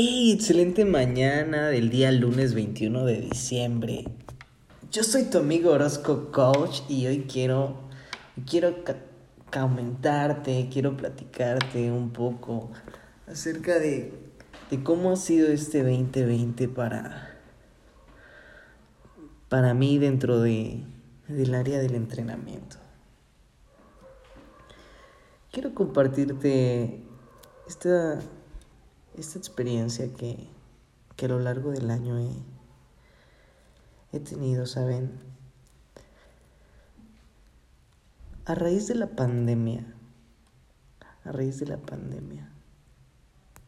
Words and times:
¡Hey! 0.00 0.30
Excelente 0.30 0.84
mañana 0.84 1.70
del 1.70 1.90
día 1.90 2.12
lunes 2.12 2.54
21 2.54 3.04
de 3.04 3.20
diciembre. 3.20 4.04
Yo 4.92 5.02
soy 5.02 5.24
tu 5.24 5.38
amigo 5.38 5.72
Orozco 5.72 6.30
Coach 6.30 6.82
y 6.88 7.08
hoy 7.08 7.24
quiero, 7.24 7.80
quiero 8.48 8.76
comentarte, 9.52 10.68
quiero 10.72 10.96
platicarte 10.96 11.90
un 11.90 12.12
poco 12.12 12.70
acerca 13.26 13.80
de, 13.80 14.12
de 14.70 14.82
cómo 14.84 15.10
ha 15.10 15.16
sido 15.16 15.48
este 15.48 15.82
2020 15.82 16.68
para, 16.68 17.36
para 19.48 19.74
mí 19.74 19.98
dentro 19.98 20.38
de, 20.38 20.80
del 21.26 21.56
área 21.56 21.80
del 21.80 21.96
entrenamiento. 21.96 22.76
Quiero 25.50 25.74
compartirte 25.74 27.02
esta 27.66 28.20
esta 29.20 29.38
experiencia 29.38 30.12
que, 30.14 30.48
que 31.16 31.26
a 31.26 31.28
lo 31.28 31.38
largo 31.38 31.70
del 31.70 31.90
año 31.90 32.18
he, 32.18 32.30
he 34.12 34.20
tenido, 34.20 34.66
¿saben? 34.66 35.10
A 38.44 38.54
raíz 38.54 38.88
de 38.88 38.94
la 38.94 39.08
pandemia, 39.08 39.84
a 41.24 41.32
raíz 41.32 41.60
de 41.60 41.66
la 41.66 41.76
pandemia, 41.76 42.50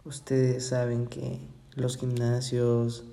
ustedes 0.05 0.69
saben 0.69 1.07
que 1.07 1.41
los 1.74 1.96
gimnasios, 1.96 3.05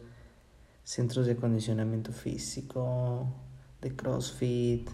centros 0.83 1.25
de 1.25 1.33
acondicionamiento 1.33 2.13
físico, 2.13 3.27
de 3.81 3.95
CrossFit, 3.95 4.89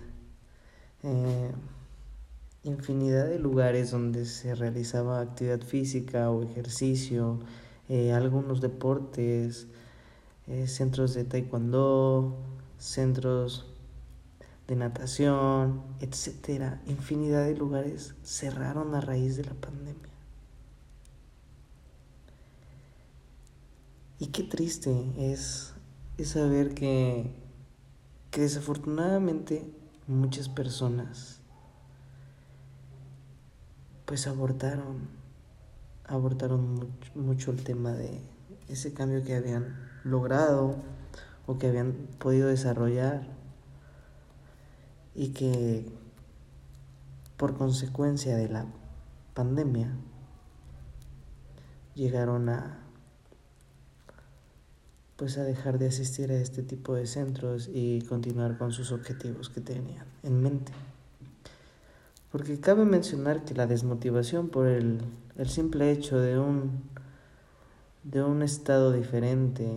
eh, 1.04 1.52
infinidad 2.64 3.28
de 3.28 3.40
lugares 3.40 3.92
donde 3.92 4.26
se 4.26 4.56
realizaba 4.56 5.20
actividad 5.20 5.62
física 5.62 6.32
o 6.32 6.44
ejercicio, 6.44 7.40
eh, 7.90 8.14
algunos 8.14 8.62
deportes, 8.62 9.68
eh, 10.48 10.68
centros 10.68 11.14
de 11.14 11.26
taekwondo, 11.26 12.38
centros 12.78 13.66
de 14.68 14.76
natación, 14.78 15.84
etcétera. 16.00 16.82
Infinidad 16.88 17.46
de 17.46 17.56
lugares 17.56 18.16
cerraron 18.24 18.96
a 18.96 19.02
raíz 19.02 19.36
de 19.36 19.44
la 19.44 19.54
pandemia. 19.54 20.02
Y 24.20 24.28
qué 24.28 24.44
triste 24.44 25.12
es, 25.18 25.74
es 26.18 26.30
saber 26.30 26.74
que, 26.74 27.30
que 28.32 28.42
desafortunadamente 28.42 29.70
muchas 30.08 30.48
personas 30.48 31.43
pues 34.14 34.28
abortaron, 34.28 35.10
abortaron 36.06 36.88
mucho, 37.16 37.50
el 37.50 37.64
tema 37.64 37.94
de 37.94 38.22
ese 38.68 38.94
cambio 38.94 39.24
que 39.24 39.36
habían 39.36 39.90
logrado 40.04 40.76
o 41.48 41.58
que 41.58 41.66
habían 41.66 41.94
podido 42.20 42.48
desarrollar 42.48 43.26
y 45.16 45.30
que 45.30 45.92
por 47.38 47.58
consecuencia 47.58 48.38
de 48.38 48.50
la 48.50 48.68
pandemia 49.34 49.90
llegaron 51.96 52.50
a 52.50 52.84
pues 55.16 55.40
a 55.40 55.44
dejar 55.44 55.80
de 55.80 55.88
asistir 55.88 56.30
a 56.30 56.36
este 56.36 56.62
tipo 56.62 56.94
de 56.94 57.08
centros 57.08 57.68
y 57.68 58.04
continuar 58.04 58.60
con 58.60 58.74
sus 58.74 58.92
objetivos 58.92 59.50
que 59.50 59.62
tenían 59.62 60.06
en 60.22 60.40
mente. 60.40 60.72
Porque 62.34 62.60
cabe 62.60 62.84
mencionar 62.84 63.46
que 63.46 63.54
la 63.54 63.68
desmotivación 63.68 64.50
por 64.50 64.66
el, 64.66 65.02
simple 65.46 65.92
hecho 65.92 66.20
de 66.20 66.40
un, 66.40 66.82
de 68.04 68.24
un 68.24 68.42
estado 68.42 68.92
diferente, 68.92 69.68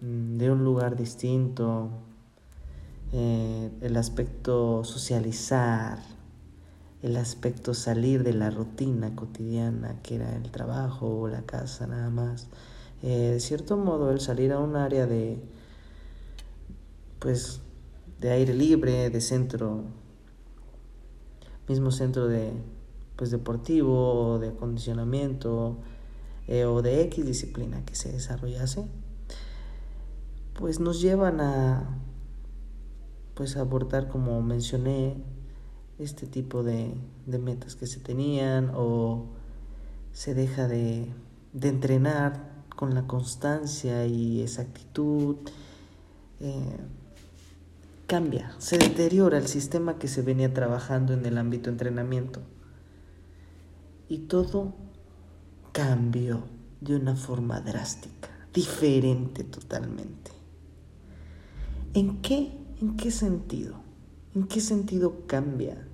mm, 0.00 0.36
de 0.36 0.48
un 0.48 0.62
lugar 0.62 0.94
distinto, 0.94 1.90
eh, 3.12 3.72
el 3.80 3.96
aspecto 3.96 4.84
socializar, 4.84 5.98
el 7.02 7.16
aspecto 7.16 7.74
salir 7.74 8.22
de 8.22 8.32
la 8.32 8.50
rutina 8.50 9.16
cotidiana 9.16 10.00
que 10.00 10.14
era 10.14 10.36
el 10.36 10.52
trabajo 10.52 11.22
o 11.22 11.26
la 11.26 11.42
casa 11.42 11.88
nada 11.88 12.10
más. 12.10 12.46
Eh, 13.02 13.30
de 13.32 13.40
cierto 13.40 13.76
modo 13.76 14.12
el 14.12 14.20
salir 14.20 14.52
a 14.52 14.60
un 14.60 14.76
área 14.76 15.06
de 15.06 15.42
pues 17.18 17.60
de 18.20 18.30
aire 18.30 18.54
libre, 18.54 19.10
de 19.10 19.20
centro 19.20 19.97
mismo 21.68 21.90
centro 21.90 22.28
de 22.28 22.52
pues 23.16 23.30
deportivo 23.30 24.38
de 24.38 24.50
acondicionamiento 24.50 25.78
eh, 26.46 26.64
o 26.64 26.82
de 26.82 27.02
X 27.02 27.26
disciplina 27.26 27.84
que 27.84 27.94
se 27.94 28.12
desarrollase, 28.12 28.86
pues 30.54 30.80
nos 30.80 31.00
llevan 31.00 31.40
a 31.40 31.98
pues 33.34 33.56
abordar 33.56 34.08
como 34.08 34.40
mencioné 34.40 35.16
este 35.98 36.26
tipo 36.26 36.62
de, 36.62 36.94
de, 37.26 37.38
metas 37.38 37.74
que 37.74 37.86
se 37.86 38.00
tenían 38.00 38.70
o 38.74 39.26
se 40.12 40.34
deja 40.34 40.68
de, 40.68 41.06
de 41.52 41.68
entrenar 41.68 42.64
con 42.76 42.94
la 42.94 43.06
constancia 43.06 44.06
y 44.06 44.42
exactitud 44.42 45.36
eh, 46.40 46.76
cambia, 48.08 48.54
se 48.58 48.78
deteriora 48.78 49.36
el 49.36 49.46
sistema 49.46 49.98
que 49.98 50.08
se 50.08 50.22
venía 50.22 50.52
trabajando 50.52 51.12
en 51.12 51.24
el 51.26 51.36
ámbito 51.36 51.68
entrenamiento. 51.68 52.40
Y 54.08 54.20
todo 54.20 54.74
cambió 55.72 56.44
de 56.80 56.96
una 56.96 57.14
forma 57.14 57.60
drástica, 57.60 58.30
diferente 58.52 59.44
totalmente. 59.44 60.32
¿En 61.92 62.22
qué? 62.22 62.50
¿En 62.80 62.96
qué 62.96 63.10
sentido? 63.10 63.74
¿En 64.34 64.48
qué 64.48 64.62
sentido 64.62 65.26
cambia? 65.26 65.86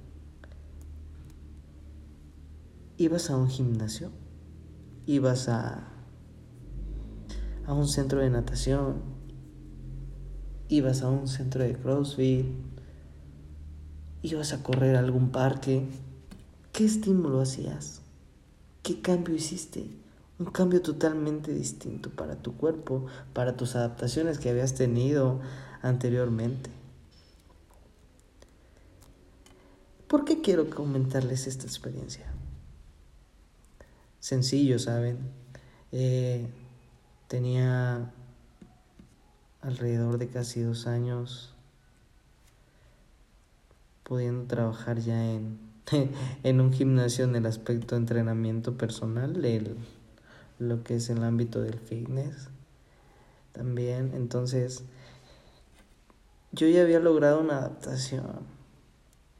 ¿Ibas 2.96 3.28
a 3.28 3.36
un 3.36 3.48
gimnasio? 3.48 4.12
¿Ibas 5.06 5.48
a, 5.48 5.88
a 7.66 7.74
un 7.74 7.88
centro 7.88 8.20
de 8.20 8.30
natación? 8.30 9.13
Ibas 10.76 11.02
a 11.02 11.08
un 11.08 11.28
centro 11.28 11.62
de 11.62 11.74
CrossFit, 11.74 12.46
ibas 14.22 14.52
a 14.52 14.62
correr 14.62 14.96
a 14.96 14.98
algún 14.98 15.30
parque, 15.30 15.86
¿qué 16.72 16.84
estímulo 16.84 17.40
hacías? 17.40 18.00
¿Qué 18.82 19.00
cambio 19.00 19.34
hiciste? 19.34 19.86
Un 20.38 20.46
cambio 20.46 20.82
totalmente 20.82 21.52
distinto 21.52 22.10
para 22.10 22.36
tu 22.36 22.56
cuerpo, 22.56 23.06
para 23.32 23.56
tus 23.56 23.76
adaptaciones 23.76 24.38
que 24.38 24.50
habías 24.50 24.74
tenido 24.74 25.40
anteriormente. 25.80 26.70
¿Por 30.08 30.24
qué 30.24 30.40
quiero 30.40 30.68
comentarles 30.70 31.46
esta 31.46 31.64
experiencia? 31.64 32.26
Sencillo, 34.18 34.78
¿saben? 34.78 35.18
Eh, 35.92 36.48
tenía 37.28 38.12
alrededor 39.64 40.18
de 40.18 40.28
casi 40.28 40.60
dos 40.60 40.86
años 40.86 41.54
pudiendo 44.02 44.44
trabajar 44.44 45.00
ya 45.00 45.32
en, 45.32 45.58
en 46.42 46.60
un 46.60 46.72
gimnasio 46.72 47.24
en 47.24 47.34
el 47.36 47.46
aspecto 47.46 47.94
de 47.94 48.02
entrenamiento 48.02 48.76
personal, 48.76 49.44
el, 49.44 49.76
lo 50.58 50.84
que 50.84 50.96
es 50.96 51.08
el 51.08 51.24
ámbito 51.24 51.60
del 51.60 51.78
fitness 51.78 52.48
también. 53.52 54.12
Entonces, 54.14 54.84
yo 56.52 56.68
ya 56.68 56.82
había 56.82 57.00
logrado 57.00 57.40
una 57.40 57.58
adaptación. 57.58 58.26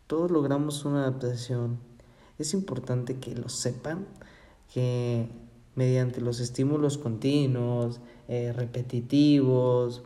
Todos 0.06 0.30
logramos 0.30 0.84
una 0.84 1.02
adaptación. 1.02 1.78
Es 2.38 2.54
importante 2.54 3.18
que 3.18 3.34
lo 3.34 3.48
sepan, 3.48 4.06
que 4.72 5.28
mediante 5.74 6.20
los 6.20 6.40
estímulos 6.40 6.98
continuos, 6.98 8.00
eh, 8.28 8.52
repetitivos, 8.54 10.02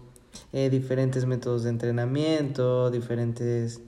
eh, 0.53 0.71
diferentes 0.71 1.27
métodos 1.27 1.65
de 1.65 1.71
entrenamiento, 1.71 2.91
diferentes, 2.91 3.81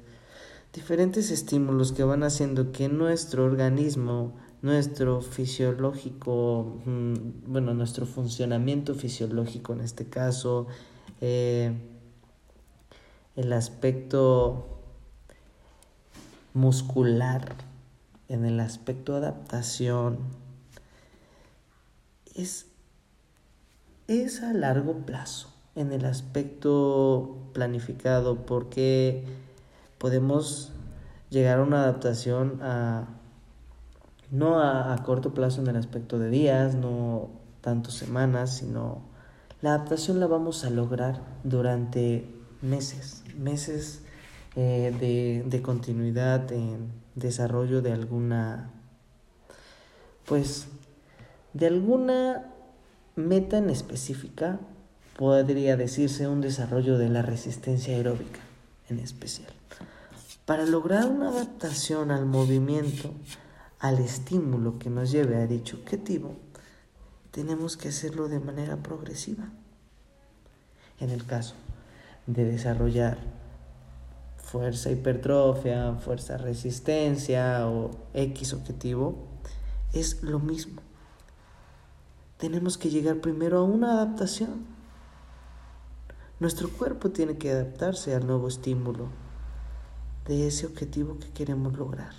diferentes 0.73 1.31
estímulos 1.31 1.93
que 1.93 2.05
van 2.05 2.23
haciendo 2.23 2.73
que 2.73 2.88
nuestro 2.88 3.44
organismo, 3.44 4.35
nuestro 4.62 5.23
fisiológico, 5.23 6.81
mm, 6.85 7.14
bueno, 7.47 7.75
nuestro 7.75 8.06
funcionamiento 8.06 8.94
fisiológico 8.94 9.73
en 9.73 9.81
este 9.81 10.06
caso, 10.06 10.67
eh, 11.20 11.73
el 13.37 13.52
aspecto 13.52 14.81
muscular, 16.52 17.55
en 18.29 18.44
el 18.44 18.61
aspecto 18.61 19.14
adaptación, 19.14 20.19
es, 22.35 22.67
es 24.08 24.43
a 24.43 24.52
largo 24.52 24.99
plazo 25.06 25.50
en 25.75 25.93
el 25.93 26.05
aspecto 26.05 27.38
planificado 27.52 28.46
porque 28.46 29.25
podemos 29.99 30.72
llegar 31.31 31.58
a 31.58 31.62
una 31.62 31.82
adaptación 31.82 32.61
a 32.62 33.08
no 34.31 34.61
a, 34.61 34.96
corto 35.05 35.34
plazo 35.34 35.61
en 35.61 35.69
el 35.69 35.76
aspecto 35.76 36.19
de 36.19 36.31
días, 36.31 36.75
no 36.75 37.31
tantas 37.61 37.94
semanas, 37.94 38.56
sino 38.58 39.02
la 39.61 39.75
adaptación 39.75 40.20
la 40.20 40.26
vamos 40.26 40.64
a 40.64 40.70
lograr 40.70 41.20
durante 41.43 42.26
meses, 42.62 43.25
meses 43.37 44.02
eh, 44.56 44.94
de, 45.00 45.43
de 45.49 45.62
continuidad 45.62 46.50
en 46.52 46.93
desarrollo 47.16 47.82
de 47.82 47.93
alguna, 47.93 48.70
pues, 50.26 50.69
de 51.52 51.66
alguna 51.66 52.52
meta 53.16 53.58
en 53.58 53.69
específica, 53.69 54.61
podría 55.17 55.77
decirse 55.77 56.29
un 56.29 56.41
desarrollo 56.41 56.99
de 56.99 57.09
la 57.09 57.23
resistencia 57.23 57.95
aeróbica 57.95 58.41
en 58.89 58.99
especial. 58.99 59.53
Para 60.45 60.67
lograr 60.67 61.07
una 61.07 61.29
adaptación 61.29 62.11
al 62.11 62.27
movimiento, 62.27 63.12
al 63.79 63.99
estímulo 63.99 64.79
que 64.79 64.91
nos 64.91 65.11
lleve 65.11 65.37
a 65.37 65.47
dicho 65.47 65.77
objetivo, 65.77 66.35
tenemos 67.31 67.77
que 67.77 67.89
hacerlo 67.89 68.29
de 68.29 68.41
manera 68.41 68.77
progresiva. 68.77 69.51
En 70.99 71.11
el 71.11 71.25
caso 71.25 71.55
de 72.27 72.45
desarrollar 72.45 73.19
fuerza 74.37 74.91
hipertrofia, 74.91 75.95
fuerza 75.95 76.37
resistencia 76.37 77.69
o 77.69 77.93
X 78.15 78.53
objetivo, 78.53 79.29
es 79.93 80.23
lo 80.23 80.41
mismo. 80.41 80.83
Tenemos 82.37 82.77
que 82.77 82.91
llegar 82.91 83.21
primero 83.21 83.59
a 83.59 83.62
una 83.62 83.93
adaptación. 83.93 84.65
Nuestro 86.40 86.70
cuerpo 86.70 87.10
tiene 87.10 87.37
que 87.37 87.52
adaptarse 87.52 88.14
al 88.14 88.26
nuevo 88.26 88.48
estímulo 88.48 89.08
de 90.26 90.46
ese 90.46 90.64
objetivo 90.64 91.19
que 91.19 91.28
queremos 91.28 91.76
lograr. 91.76 92.14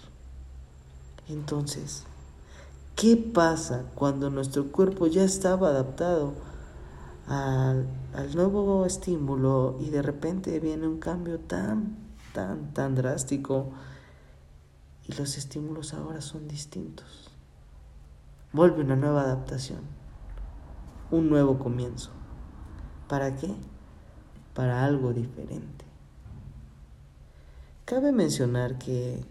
Entonces, 1.28 2.04
¿qué 2.96 3.18
pasa 3.18 3.86
cuando 3.96 4.30
nuestro 4.30 4.72
cuerpo 4.72 5.08
ya 5.08 5.24
estaba 5.24 5.70
adaptado 5.70 6.34
al, 7.28 7.88
al, 8.14 8.36
nuevo 8.36 8.86
estímulo 8.86 9.78
y 9.80 9.90
de 9.90 10.04
repente 10.04 10.60
viene 10.60 10.88
un 10.88 11.00
cambio 11.00 11.40
tan, 11.40 11.98
tan, 12.32 12.76
tan 12.76 12.94
drástico 12.94 13.72
y 15.08 15.14
los 15.14 15.36
estímulos 15.36 15.96
ahora 15.96 16.22
son 16.22 16.48
distintos? 16.48 17.32
Vuelve 18.54 18.84
una 18.84 18.96
nueva 18.96 19.24
adaptación, 19.24 19.80
un 21.10 21.28
nuevo 21.28 21.58
comienzo. 21.58 22.12
¿Para 23.08 23.36
qué? 23.36 23.56
Para 24.54 24.84
algo 24.86 25.14
diferente. 25.14 25.86
Cabe 27.86 28.12
mencionar 28.12 28.78
que 28.78 29.24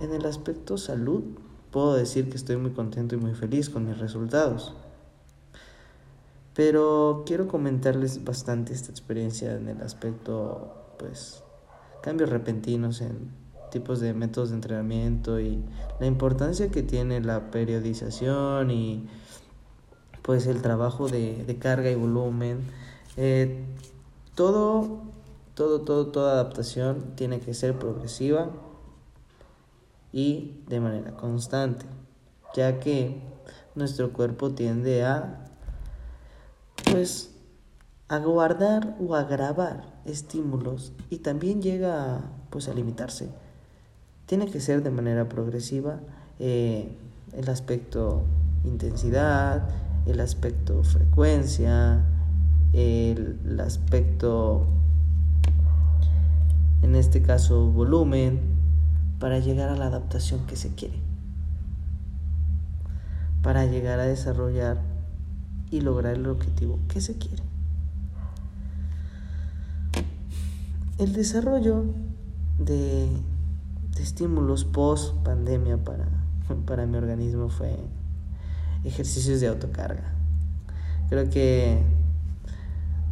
en 0.00 0.12
el 0.12 0.26
aspecto 0.26 0.78
salud 0.78 1.22
puedo 1.70 1.94
decir 1.94 2.28
que 2.28 2.36
estoy 2.36 2.56
muy 2.56 2.72
contento 2.72 3.14
y 3.14 3.18
muy 3.18 3.34
feliz 3.34 3.70
con 3.70 3.86
mis 3.86 3.98
resultados. 3.98 4.74
Pero 6.54 7.24
quiero 7.26 7.48
comentarles 7.48 8.24
bastante 8.24 8.72
esta 8.72 8.90
experiencia 8.90 9.56
en 9.56 9.68
el 9.68 9.82
aspecto, 9.82 10.72
pues, 10.98 11.42
cambios 12.00 12.30
repentinos 12.30 13.00
en 13.00 13.30
tipos 13.72 13.98
de 13.98 14.14
métodos 14.14 14.50
de 14.50 14.54
entrenamiento 14.54 15.40
y 15.40 15.64
la 15.98 16.06
importancia 16.06 16.70
que 16.70 16.84
tiene 16.84 17.20
la 17.20 17.50
periodización 17.50 18.70
y 18.70 19.08
pues 20.22 20.46
el 20.46 20.62
trabajo 20.62 21.08
de, 21.08 21.44
de 21.44 21.58
carga 21.58 21.90
y 21.90 21.96
volumen. 21.96 22.60
Eh, 23.16 23.64
todo, 24.34 25.02
todo, 25.54 25.82
todo, 25.82 26.08
toda 26.08 26.32
adaptación 26.32 27.14
tiene 27.14 27.40
que 27.40 27.54
ser 27.54 27.78
progresiva 27.78 28.50
y 30.12 30.62
de 30.68 30.80
manera 30.80 31.12
constante, 31.16 31.86
ya 32.54 32.80
que 32.80 33.20
nuestro 33.74 34.12
cuerpo 34.12 34.52
tiende 34.52 35.04
a 35.04 35.40
pues 36.90 37.30
a 38.08 38.18
guardar 38.18 38.96
o 39.00 39.14
a 39.14 39.24
grabar 39.24 39.94
estímulos 40.04 40.92
y 41.10 41.18
también 41.18 41.62
llega 41.62 42.20
pues 42.50 42.68
a 42.68 42.74
limitarse. 42.74 43.30
Tiene 44.26 44.50
que 44.50 44.60
ser 44.60 44.82
de 44.82 44.90
manera 44.90 45.28
progresiva 45.28 46.00
eh, 46.38 46.96
el 47.32 47.48
aspecto 47.48 48.24
intensidad, 48.64 49.68
el 50.06 50.20
aspecto 50.20 50.82
frecuencia, 50.82 52.04
el, 52.74 53.60
aspecto 53.60 54.66
en 56.82 56.96
este 56.96 57.22
caso 57.22 57.70
volumen, 57.70 58.40
para 59.18 59.38
llegar 59.38 59.68
a 59.70 59.76
la 59.76 59.86
adaptación 59.86 60.44
que 60.46 60.56
se 60.56 60.74
quiere, 60.74 60.98
para 63.42 63.64
llegar 63.64 64.00
a 64.00 64.04
desarrollar 64.04 64.82
y 65.70 65.80
lograr 65.80 66.14
el 66.14 66.26
objetivo 66.26 66.78
que 66.88 67.00
se 67.00 67.16
quiere. 67.16 67.42
El 70.98 71.12
desarrollo 71.12 71.86
de, 72.58 73.08
de 73.94 74.02
estímulos 74.02 74.64
post 74.64 75.14
pandemia 75.24 75.78
para, 75.78 76.06
para 76.66 76.86
mi 76.86 76.96
organismo 76.98 77.48
fue 77.48 77.76
ejercicios 78.84 79.40
de 79.40 79.48
autocarga. 79.48 80.12
Creo 81.08 81.30
que 81.30 81.82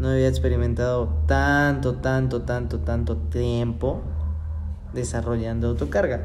no 0.03 0.09
había 0.09 0.27
experimentado 0.27 1.23
tanto, 1.27 1.95
tanto, 1.95 2.43
tanto, 2.43 2.81
tanto 2.81 3.17
tiempo 3.17 4.03
desarrollando 4.93 5.69
autocarga. 5.69 6.21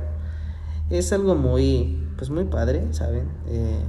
Es 0.89 1.13
algo 1.13 1.35
muy, 1.35 2.09
pues 2.18 2.31
muy 2.31 2.45
padre, 2.45 2.88
¿saben? 2.91 3.27
Eh, 3.45 3.79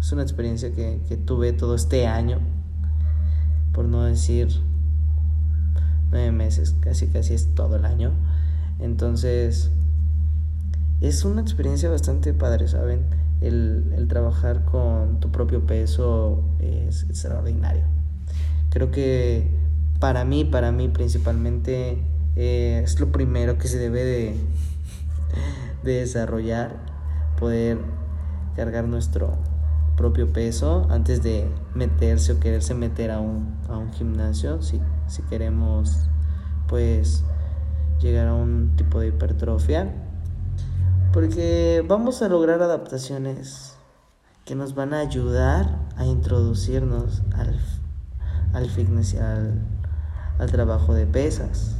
es 0.00 0.10
una 0.10 0.22
experiencia 0.22 0.74
que, 0.74 1.00
que 1.08 1.16
tuve 1.16 1.52
todo 1.52 1.76
este 1.76 2.08
año, 2.08 2.40
por 3.72 3.84
no 3.84 4.02
decir 4.02 4.48
nueve 6.10 6.32
meses, 6.32 6.74
casi 6.80 7.06
casi 7.06 7.34
es 7.34 7.54
todo 7.54 7.76
el 7.76 7.84
año. 7.84 8.10
Entonces, 8.80 9.70
es 11.00 11.24
una 11.24 11.42
experiencia 11.42 11.88
bastante 11.88 12.34
padre, 12.34 12.66
¿saben? 12.66 13.06
El, 13.40 13.92
el, 13.96 14.08
trabajar 14.08 14.64
con 14.64 15.20
tu 15.20 15.30
propio 15.30 15.64
peso 15.64 16.42
es 16.58 17.04
extraordinario. 17.04 17.97
Creo 18.70 18.90
que 18.90 19.48
para 20.00 20.24
mí, 20.24 20.44
para 20.44 20.72
mí 20.72 20.88
principalmente, 20.88 22.02
eh, 22.36 22.80
es 22.84 23.00
lo 23.00 23.10
primero 23.10 23.58
que 23.58 23.68
se 23.68 23.78
debe 23.78 24.04
de, 24.04 24.36
de 25.82 25.92
desarrollar, 25.92 26.76
poder 27.38 27.78
cargar 28.54 28.84
nuestro 28.84 29.38
propio 29.96 30.32
peso 30.32 30.86
antes 30.90 31.22
de 31.22 31.48
meterse 31.74 32.32
o 32.32 32.40
quererse 32.40 32.74
meter 32.74 33.10
a 33.10 33.20
un, 33.20 33.56
a 33.68 33.76
un 33.76 33.92
gimnasio, 33.92 34.62
si, 34.62 34.80
si 35.08 35.22
queremos 35.22 36.08
pues 36.68 37.24
llegar 38.00 38.28
a 38.28 38.34
un 38.34 38.74
tipo 38.76 39.00
de 39.00 39.08
hipertrofia, 39.08 39.92
porque 41.12 41.84
vamos 41.86 42.22
a 42.22 42.28
lograr 42.28 42.62
adaptaciones 42.62 43.74
que 44.44 44.54
nos 44.54 44.74
van 44.74 44.94
a 44.94 45.00
ayudar 45.00 45.80
a 45.96 46.06
introducirnos 46.06 47.22
al, 47.34 47.58
al 48.52 48.68
fitness 48.68 49.14
y 49.14 49.18
al, 49.18 49.60
al 50.38 50.50
trabajo 50.50 50.94
de 50.94 51.06
pesas 51.06 51.76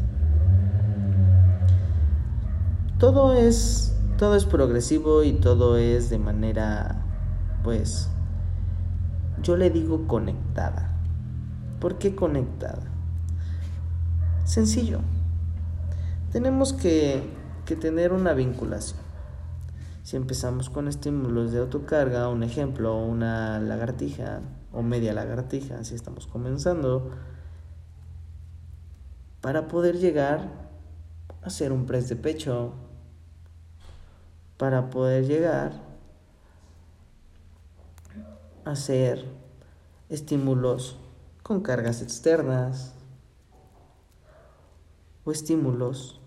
todo 2.99 3.35
es 3.35 3.95
todo 4.17 4.35
es 4.35 4.45
progresivo 4.45 5.23
y 5.23 5.33
todo 5.33 5.77
es 5.77 6.11
de 6.11 6.19
manera 6.19 7.03
pues 7.63 8.09
yo 9.43 9.57
le 9.57 9.71
digo 9.71 10.07
conectada. 10.07 10.91
¿Por 11.81 11.99
qué 11.99 12.15
conectada? 12.15 12.83
Sencillo. 14.45 15.01
Tenemos 16.33 16.73
que, 16.73 17.23
que 17.65 17.77
tener 17.77 18.13
una 18.13 18.35
vinculación. 18.35 19.01
Si 20.03 20.17
empezamos 20.17 20.71
con 20.71 20.89
estímulos 20.89 21.53
de 21.53 21.59
autocarga, 21.59 22.29
un 22.29 22.43
ejemplo, 22.43 22.97
una 22.97 23.61
lagartija 23.61 24.41
o 24.73 24.83
media 24.83 25.13
lagartija, 25.13 25.83
si 25.85 25.95
estamos 25.95 26.27
comenzando, 26.27 27.11
para 29.41 29.69
poder 29.69 29.99
llegar 29.99 30.41
a 31.43 31.47
hacer 31.47 31.73
un 31.73 31.87
press 31.87 32.09
de 32.09 32.17
pecho, 32.17 32.75
para 34.57 34.91
poder 34.91 35.27
llegar 35.27 35.73
a 38.65 38.73
hacer 38.73 39.25
estímulos 40.09 40.99
con 41.43 41.61
cargas 41.61 42.03
externas 42.03 42.95
o 45.25 45.31
estímulos 45.31 46.21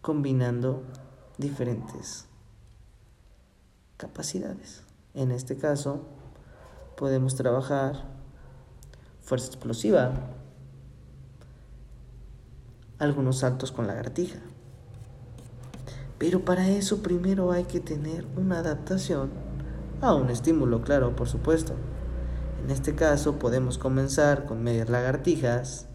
combinando 0.00 0.82
diferentes 1.38 2.26
capacidades. 3.96 4.82
En 5.14 5.30
este 5.30 5.56
caso, 5.56 6.06
podemos 6.96 7.34
trabajar 7.34 8.04
fuerza 9.20 9.48
explosiva, 9.48 10.12
algunos 12.98 13.38
saltos 13.38 13.72
con 13.72 13.86
lagartija. 13.86 14.38
Pero 16.18 16.44
para 16.44 16.68
eso 16.68 17.02
primero 17.02 17.50
hay 17.50 17.64
que 17.64 17.80
tener 17.80 18.26
una 18.36 18.58
adaptación 18.58 19.30
a 20.00 20.14
un 20.14 20.30
estímulo, 20.30 20.82
claro, 20.82 21.16
por 21.16 21.28
supuesto. 21.28 21.74
En 22.62 22.70
este 22.70 22.94
caso 22.94 23.38
podemos 23.38 23.78
comenzar 23.78 24.44
con 24.44 24.62
medias 24.62 24.88
lagartijas 24.88 25.88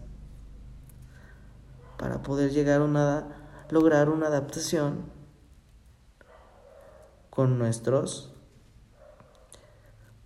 para 1.96 2.22
poder 2.22 2.50
llegar 2.50 2.82
a 2.82 2.84
una, 2.84 3.28
lograr 3.70 4.10
una 4.10 4.26
adaptación 4.26 5.06
con 7.30 7.58
nuestros 7.58 8.34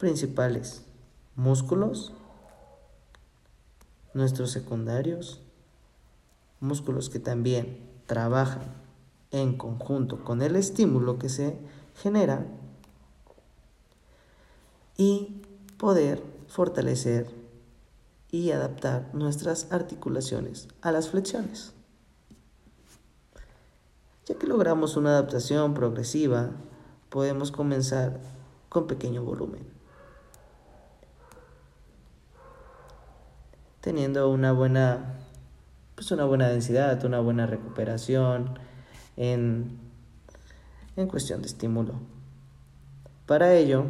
principales 0.02 0.82
músculos, 1.36 2.12
nuestros 4.14 4.50
secundarios, 4.50 5.40
músculos 6.58 7.08
que 7.08 7.20
también 7.20 7.88
trabajan 8.06 8.64
en 9.30 9.56
conjunto 9.56 10.24
con 10.24 10.42
el 10.42 10.56
estímulo 10.56 11.20
que 11.20 11.28
se 11.28 11.56
genera 11.94 12.44
y 14.96 15.40
poder 15.78 16.20
fortalecer 16.48 17.32
y 18.32 18.50
adaptar 18.50 19.08
nuestras 19.14 19.70
articulaciones 19.70 20.66
a 20.80 20.90
las 20.90 21.10
flexiones. 21.10 21.74
Ya 24.26 24.34
que 24.34 24.48
logramos 24.48 24.96
una 24.96 25.10
adaptación 25.10 25.74
progresiva, 25.74 26.50
podemos 27.08 27.52
comenzar 27.52 28.18
con 28.68 28.88
pequeño 28.88 29.22
volumen. 29.22 29.80
Teniendo 33.82 34.30
una 34.30 34.52
buena, 34.52 35.18
pues 35.96 36.10
una 36.12 36.24
buena 36.24 36.48
densidad, 36.48 37.04
una 37.04 37.20
buena 37.20 37.46
recuperación 37.46 38.58
en, 39.16 39.78
en 40.96 41.08
cuestión 41.08 41.42
de 41.42 41.48
estímulo. 41.48 41.94
Para 43.26 43.54
ello, 43.54 43.84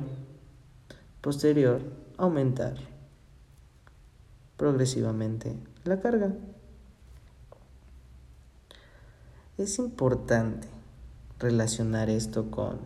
posterior, 1.21 1.81
aumentar 2.17 2.75
progresivamente 4.57 5.55
la 5.85 6.01
carga. 6.01 6.33
Es 9.59 9.79
importante 9.79 10.69
relacionar 11.39 12.09
esto 12.09 12.51
con, 12.51 12.79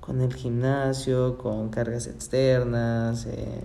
con 0.00 0.20
el 0.20 0.34
gimnasio, 0.34 1.38
con 1.38 1.68
cargas 1.68 2.08
externas. 2.08 3.26
Eh. 3.26 3.62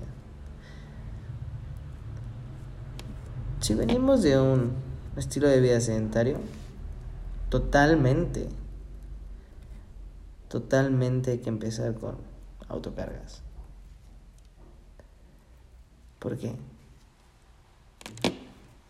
Si 3.67 3.75
venimos 3.75 4.23
de 4.23 4.39
un 4.39 4.71
estilo 5.17 5.49
de 5.49 5.59
vida 5.59 5.81
sedentario, 5.81 6.39
totalmente, 7.49 8.47
totalmente 10.47 11.31
hay 11.31 11.39
que 11.39 11.49
empezar 11.49 11.93
con 11.95 12.15
autocargas. 12.69 13.41
Porque 16.19 16.55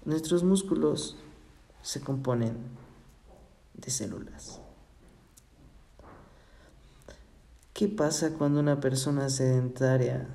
nuestros 0.06 0.44
músculos 0.44 1.18
se 1.82 2.00
componen 2.00 2.56
de 3.74 3.90
células. 3.90 4.62
¿Qué 7.74 7.88
pasa 7.88 8.34
cuando 8.34 8.60
una 8.60 8.80
persona 8.80 9.28
sedentaria 9.32 10.28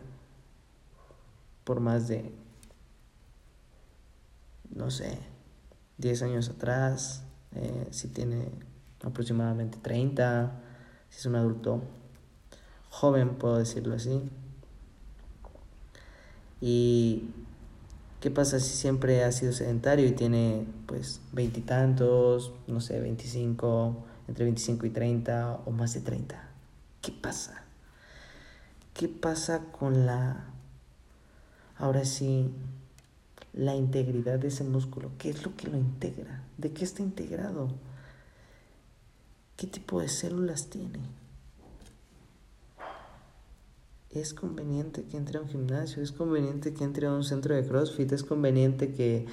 por 1.63 1.79
más 1.79 2.09
de, 2.09 2.42
no 4.75 4.91
sé, 4.91 5.19
10 5.99 6.23
años 6.23 6.49
atrás, 6.49 7.25
eh, 7.55 7.89
si 7.91 8.09
tiene 8.09 8.49
aproximadamente 9.03 9.79
30, 9.81 10.61
si 11.11 11.19
es 11.19 11.27
un 11.27 11.37
adulto 11.37 11.83
joven, 12.91 13.37
puedo 13.37 13.59
decirlo 13.59 13.95
así, 13.95 14.23
¿Y 16.63 17.25
qué 18.21 18.31
pasa 18.31 18.61
si 18.61 18.77
siempre 18.77 19.25
ha 19.25 19.33
sido 19.33 19.53
sedentario 19.53 20.07
y 20.07 20.13
tiene 20.13 20.65
pues 20.87 21.21
veintitantos, 21.33 22.53
no 22.69 22.81
sé, 22.81 23.01
veinticinco, 23.01 24.05
entre 24.29 24.45
veinticinco 24.45 24.87
y 24.87 24.91
treinta 24.91 25.59
o 25.67 25.73
más 25.73 25.93
de 25.95 26.03
treinta? 26.03 26.51
¿Qué 27.01 27.11
pasa? 27.11 27.65
¿Qué 28.95 29.09
pasa 29.09 29.65
con 29.77 30.07
la, 30.07 30.45
ahora 31.79 32.05
sí, 32.05 32.53
la 33.53 33.75
integridad 33.75 34.39
de 34.39 34.49
ese 34.49 34.65
músculo? 34.65 35.11
¿Qué 35.19 35.31
es 35.31 35.45
lo 35.45 35.55
que 35.57 35.69
lo 35.69 35.77
integra? 35.77 36.45
¿De 36.59 36.73
qué 36.73 36.85
está 36.85 37.03
integrado? 37.03 37.69
¿Qué 39.57 39.67
tipo 39.67 40.01
de 40.01 40.09
células 40.09 40.69
tiene? 40.71 41.01
es 44.13 44.35
conveniente 44.35 45.05
que 45.05 45.17
entre 45.17 45.39
a 45.39 45.41
un 45.41 45.49
gimnasio, 45.49 46.03
es 46.03 46.13
conveniente 46.13 46.75
que 46.75 46.85
entre 46.85 47.07
a 47.07 47.13
un 47.13 47.25
centro 47.25 47.55
de 47.55 47.67
CrossFit, 47.67 48.13
es 48.13 48.23
conveniente 48.23 48.93
que 48.93 49.27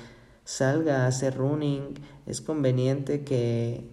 salga 0.45 1.03
a 1.03 1.07
hacer 1.07 1.35
running, 1.35 1.95
es 2.25 2.41
conveniente 2.41 3.23
que 3.23 3.89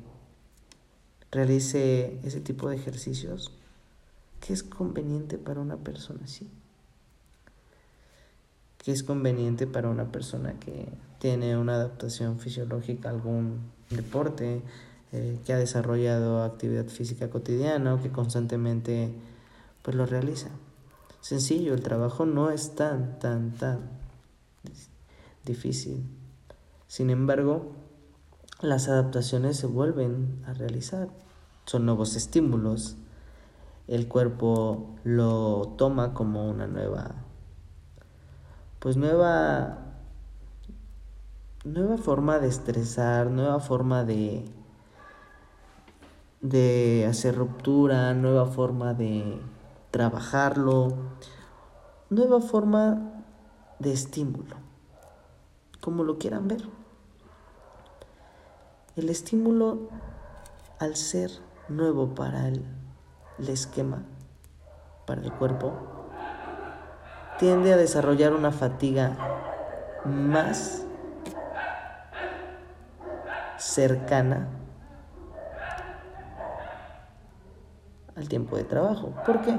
realice 1.33 2.21
ese 2.23 2.41
tipo 2.41 2.69
de 2.69 2.77
ejercicios. 2.77 3.53
¿Qué 4.41 4.53
es 4.53 4.63
conveniente 4.63 5.39
para 5.39 5.61
una 5.61 5.77
persona 5.77 6.21
así? 6.25 6.49
¿Qué 8.87 8.93
es 8.93 9.03
conveniente 9.03 9.67
para 9.67 9.89
una 9.89 10.13
persona 10.13 10.61
que 10.61 10.87
tiene 11.19 11.57
una 11.57 11.75
adaptación 11.75 12.39
fisiológica 12.39 13.09
a 13.09 13.13
algún 13.13 13.59
deporte, 13.91 14.63
eh, 15.11 15.41
que 15.45 15.53
ha 15.53 15.57
desarrollado 15.57 16.45
actividad 16.45 16.87
física 16.87 17.29
cotidiana 17.29 17.95
o 17.95 18.01
que 18.01 18.13
constantemente 18.13 19.13
pues 19.83 19.97
lo 19.97 20.07
realiza? 20.07 20.51
sencillo, 21.21 21.75
el 21.75 21.83
trabajo 21.83 22.27
no 22.27 22.53
es 22.53 22.77
tan, 22.77 23.19
tan, 23.19 23.51
tan 23.57 23.81
difícil. 25.45 26.05
Sin 26.87 27.11
embargo, 27.11 27.73
las 28.61 28.87
adaptaciones 28.87 29.57
se 29.57 29.67
vuelven 29.67 30.45
a 30.47 30.53
realizar. 30.55 31.09
Son 31.65 31.87
nuevos 31.87 32.15
estímulos. 32.15 32.95
El 33.89 34.07
cuerpo 34.07 34.95
lo 35.03 35.75
toma 35.77 36.15
como 36.15 36.49
una 36.49 36.69
nueva, 36.69 37.26
pues 38.79 38.97
nueva, 38.97 39.79
nueva 41.65 41.97
forma 41.97 42.39
de 42.39 42.49
estresar, 42.49 43.31
nueva 43.31 43.61
forma 43.61 44.05
de, 44.05 44.45
de 46.41 47.07
hacer 47.09 47.37
ruptura, 47.37 48.15
nueva 48.15 48.47
forma 48.47 48.95
de 48.95 49.41
trabajarlo, 49.91 50.95
nueva 52.11 52.41
forma 52.41 53.25
de 53.79 53.93
estímulo, 53.93 54.57
como 55.81 56.05
lo 56.05 56.19
quieran 56.19 56.49
ver. 56.49 56.69
El 58.95 59.09
estímulo, 59.09 59.89
al 60.79 60.97
ser 60.97 61.31
nuevo 61.69 62.15
para 62.15 62.49
el, 62.49 62.65
el 63.39 63.49
esquema, 63.49 64.05
para 65.07 65.23
el 65.23 65.33
cuerpo, 65.33 65.96
tiende 67.39 67.73
a 67.73 67.77
desarrollar 67.77 68.33
una 68.33 68.53
fatiga 68.53 69.17
más 70.05 70.85
cercana 73.59 74.49
al 78.17 78.29
tiempo 78.29 78.57
de 78.57 78.65
trabajo. 78.65 79.13
¿Por 79.25 79.43
qué? 79.43 79.59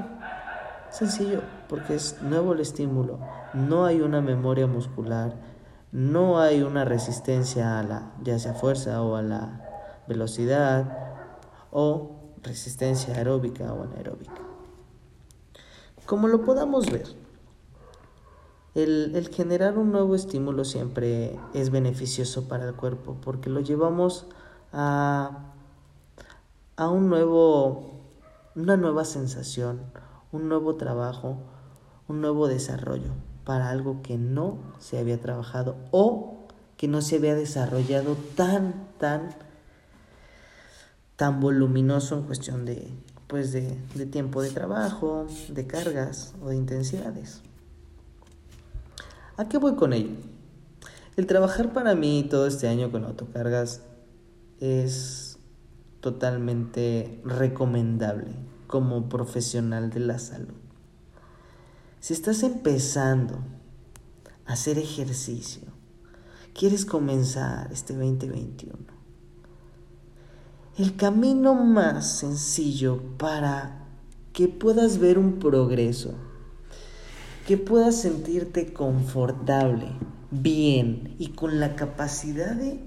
Sencillo, 0.90 1.42
porque 1.68 1.94
es 1.94 2.20
nuevo 2.22 2.54
el 2.54 2.60
estímulo, 2.60 3.18
no 3.52 3.84
hay 3.84 4.00
una 4.00 4.20
memoria 4.20 4.66
muscular, 4.66 5.34
no 5.92 6.40
hay 6.40 6.62
una 6.62 6.84
resistencia 6.84 7.78
a 7.78 7.82
la, 7.82 8.12
ya 8.22 8.38
sea 8.38 8.54
fuerza 8.54 9.02
o 9.02 9.16
a 9.16 9.22
la 9.22 9.60
velocidad, 10.06 10.86
o 11.70 12.18
resistencia 12.42 13.14
aeróbica 13.14 13.72
o 13.72 13.82
anaeróbica. 13.82 14.40
Como 16.06 16.26
lo 16.28 16.42
podamos 16.42 16.90
ver, 16.90 17.06
el, 18.74 19.12
el, 19.14 19.28
generar 19.28 19.78
un 19.78 19.92
nuevo 19.92 20.14
estímulo 20.14 20.64
siempre 20.64 21.38
es 21.54 21.70
beneficioso 21.70 22.48
para 22.48 22.68
el 22.68 22.74
cuerpo 22.74 23.16
porque 23.22 23.50
lo 23.50 23.60
llevamos 23.60 24.26
a, 24.72 25.52
a 26.76 26.88
un 26.88 27.08
nuevo, 27.08 27.90
una 28.54 28.76
nueva 28.76 29.04
sensación, 29.04 29.80
un 30.32 30.48
nuevo 30.48 30.76
trabajo, 30.76 31.38
un 32.08 32.20
nuevo 32.20 32.48
desarrollo 32.48 33.12
para 33.44 33.70
algo 33.70 34.02
que 34.02 34.18
no 34.18 34.58
se 34.78 34.98
había 34.98 35.20
trabajado 35.20 35.76
o 35.90 36.46
que 36.76 36.86
no 36.86 37.02
se 37.02 37.16
había 37.16 37.34
desarrollado 37.34 38.16
tan, 38.36 38.88
tan, 38.98 39.34
tan 41.16 41.40
voluminoso 41.40 42.16
en 42.16 42.22
cuestión 42.24 42.64
de, 42.64 42.92
pues 43.26 43.52
de, 43.52 43.76
de 43.94 44.06
tiempo 44.06 44.42
de 44.42 44.50
trabajo, 44.50 45.26
de 45.48 45.66
cargas 45.66 46.34
o 46.42 46.50
de 46.50 46.56
intensidades. 46.56 47.42
¿A 49.38 49.48
qué 49.48 49.56
voy 49.56 49.76
con 49.76 49.92
ello? 49.92 50.16
El 51.16 51.28
trabajar 51.28 51.72
para 51.72 51.94
mí 51.94 52.26
todo 52.28 52.48
este 52.48 52.66
año 52.66 52.90
con 52.90 53.04
autocargas 53.04 53.82
es 54.58 55.38
totalmente 56.00 57.20
recomendable 57.24 58.32
como 58.66 59.08
profesional 59.08 59.90
de 59.90 60.00
la 60.00 60.18
salud. 60.18 60.56
Si 62.00 62.14
estás 62.14 62.42
empezando 62.42 63.38
a 64.44 64.54
hacer 64.54 64.76
ejercicio, 64.76 65.68
quieres 66.52 66.84
comenzar 66.84 67.72
este 67.72 67.92
2021, 67.92 68.74
el 70.78 70.96
camino 70.96 71.54
más 71.54 72.18
sencillo 72.18 73.00
para 73.18 73.86
que 74.32 74.48
puedas 74.48 74.98
ver 74.98 75.16
un 75.16 75.38
progreso, 75.38 76.16
que 77.48 77.56
puedas 77.56 77.96
sentirte 77.96 78.74
confortable, 78.74 79.86
bien 80.30 81.16
y 81.18 81.28
con 81.28 81.60
la 81.60 81.76
capacidad 81.76 82.54
de 82.54 82.78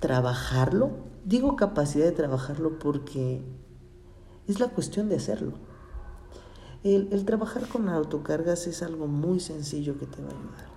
trabajarlo. 0.00 0.90
Digo 1.22 1.54
capacidad 1.54 2.06
de 2.06 2.12
trabajarlo 2.12 2.78
porque 2.78 3.42
es 4.48 4.58
la 4.58 4.68
cuestión 4.68 5.10
de 5.10 5.16
hacerlo. 5.16 5.52
El, 6.82 7.26
trabajar 7.26 7.68
con 7.68 7.90
autocargas 7.90 8.66
es 8.66 8.82
algo 8.82 9.06
muy 9.06 9.38
sencillo 9.38 9.98
que 9.98 10.06
te 10.06 10.22
va 10.22 10.28
a 10.28 10.32
ayudar. 10.32 10.68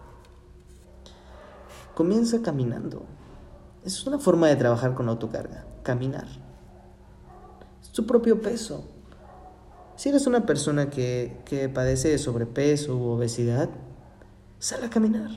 Comienza 1.95 2.41
caminando. 2.41 3.05
Es 3.85 4.05
una 4.05 4.19
forma 4.19 4.47
de 4.47 4.57
trabajar 4.57 4.95
con 4.95 5.07
autocarga, 5.07 5.65
caminar. 5.81 6.27
Es 7.81 7.89
tu 7.93 8.05
propio 8.05 8.41
peso. 8.41 8.83
Si 9.97 10.07
eres 10.07 10.25
una 10.27 10.45
persona 10.45 10.89
que, 10.89 11.41
que 11.43 11.67
padece 11.67 12.07
de 12.07 12.17
sobrepeso 12.17 12.95
u 12.95 13.03
obesidad, 13.09 13.69
sal 14.59 14.85
a 14.85 14.89
caminar. 14.89 15.31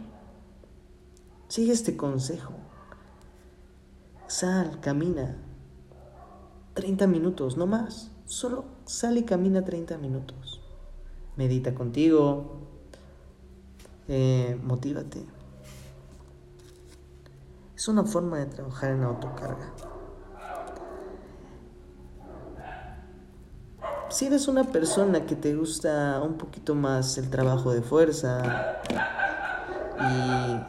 Sigue 1.49 1.73
este 1.73 1.97
consejo. 1.97 2.53
Sal, 4.29 4.79
camina. 4.81 5.37
30 6.75 7.09
minutos, 7.09 7.57
no 7.57 7.67
más. 7.67 8.13
Solo 8.27 8.67
sal 8.85 9.19
y 9.19 9.25
camina 9.25 9.65
30 9.65 9.99
minutos 9.99 10.61
medita 11.41 11.75
contigo, 11.75 12.67
eh, 14.09 14.61
motívate. 14.63 15.25
Es 17.75 17.89
una 17.89 18.05
forma 18.05 18.39
de 18.39 18.45
trabajar 18.45 18.91
en 18.91 19.05
autocarga. 19.05 19.73
Si 24.11 24.27
eres 24.27 24.49
una 24.49 24.65
persona 24.65 25.25
que 25.25 25.37
te 25.37 25.55
gusta 25.55 26.21
un 26.21 26.35
poquito 26.35 26.75
más 26.75 27.17
el 27.17 27.31
trabajo 27.31 27.73
de 27.73 27.81
fuerza 27.81 28.81
y 30.01 30.61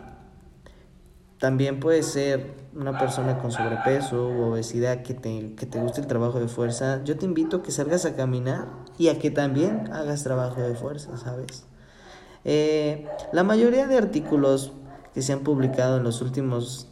también 1.39 1.79
puede 1.79 2.03
ser 2.03 2.53
una 2.75 3.00
persona 3.00 3.39
con 3.39 3.51
sobrepeso 3.51 4.27
o 4.27 4.51
obesidad 4.51 5.01
que 5.01 5.15
te, 5.15 5.55
que 5.55 5.65
te 5.65 5.79
guste 5.79 6.01
el 6.01 6.07
trabajo 6.07 6.39
de 6.39 6.48
fuerza, 6.48 7.03
yo 7.03 7.17
te 7.17 7.25
invito 7.25 7.57
a 7.57 7.63
que 7.63 7.71
salgas 7.71 8.05
a 8.05 8.15
caminar 8.15 8.67
y 9.00 9.07
a 9.07 9.17
que 9.17 9.31
también 9.31 9.91
hagas 9.91 10.24
trabajo 10.24 10.62
de 10.62 10.75
fuerza, 10.75 11.17
¿sabes? 11.17 11.65
Eh, 12.45 13.07
la 13.33 13.43
mayoría 13.43 13.88
de 13.88 13.98
artículos 13.98 14.71
que 15.15 15.24
se 15.24 15.33
han 15.33 15.39
publicado 15.39 15.98
en 15.98 16.03
los 16.03 16.21
últimos 16.21 16.89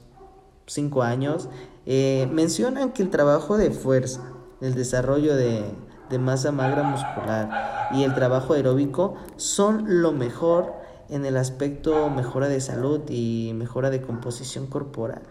cinco 0.65 1.03
años 1.03 1.47
eh, 1.85 2.27
mencionan 2.31 2.91
que 2.91 3.03
el 3.03 3.11
trabajo 3.11 3.55
de 3.55 3.69
fuerza, 3.69 4.33
el 4.61 4.73
desarrollo 4.73 5.35
de, 5.35 5.63
de 6.09 6.19
masa 6.19 6.51
magra 6.51 6.83
muscular 6.83 7.89
y 7.91 8.03
el 8.03 8.13
trabajo 8.13 8.53
aeróbico 8.53 9.15
son 9.37 10.01
lo 10.01 10.11
mejor 10.11 10.73
en 11.09 11.25
el 11.25 11.37
aspecto 11.37 12.09
mejora 12.09 12.47
de 12.47 12.61
salud 12.61 13.01
y 13.09 13.51
mejora 13.55 13.89
de 13.89 14.01
composición 14.01 14.67
corporal, 14.67 15.23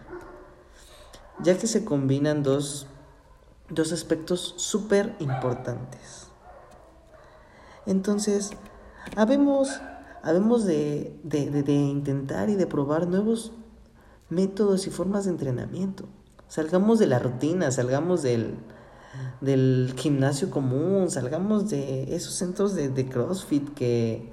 ya 1.41 1.57
que 1.57 1.67
se 1.67 1.85
combinan 1.85 2.43
dos, 2.43 2.87
dos 3.69 3.91
aspectos 3.93 4.55
súper 4.57 5.15
importantes. 5.19 6.27
Entonces, 7.85 8.51
habemos, 9.15 9.81
habemos 10.21 10.65
de, 10.65 11.17
de, 11.23 11.73
intentar 11.73 12.49
y 12.49 12.55
de 12.55 12.67
probar 12.67 13.07
nuevos 13.07 13.53
métodos 14.29 14.85
y 14.85 14.91
formas 14.91 15.25
de 15.25 15.31
entrenamiento. 15.31 16.05
Salgamos 16.49 16.99
de 16.99 17.07
la 17.07 17.19
rutina, 17.19 17.71
salgamos 17.71 18.21
del, 18.21 18.57
del 19.41 19.93
gimnasio 19.97 20.49
común, 20.49 21.09
salgamos 21.09 21.69
de 21.69 22.15
esos 22.15 22.33
centros 22.33 22.75
de, 22.75 23.09
CrossFit 23.09 23.73
que, 23.73 24.31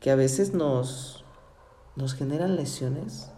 que 0.00 0.10
a 0.10 0.16
veces 0.16 0.54
nos, 0.54 1.24
nos 1.96 2.14
generan 2.14 2.56
lesiones 2.56 3.30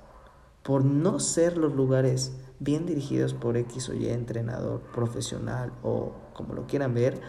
por 0.62 0.84
no 0.84 1.20
ser 1.20 1.56
los 1.56 1.74
lugares 1.74 2.32
bien 2.60 2.86
dirigidos 2.86 3.34
por 3.34 3.56
X 3.56 3.88
o 3.88 3.94
Y 3.94 4.08
entrenador 4.08 4.80
profesional 4.92 5.72
o 5.82 6.12
como 6.34 6.54
lo 6.54 6.66
quieran 6.66 6.94
ver, 6.94 7.20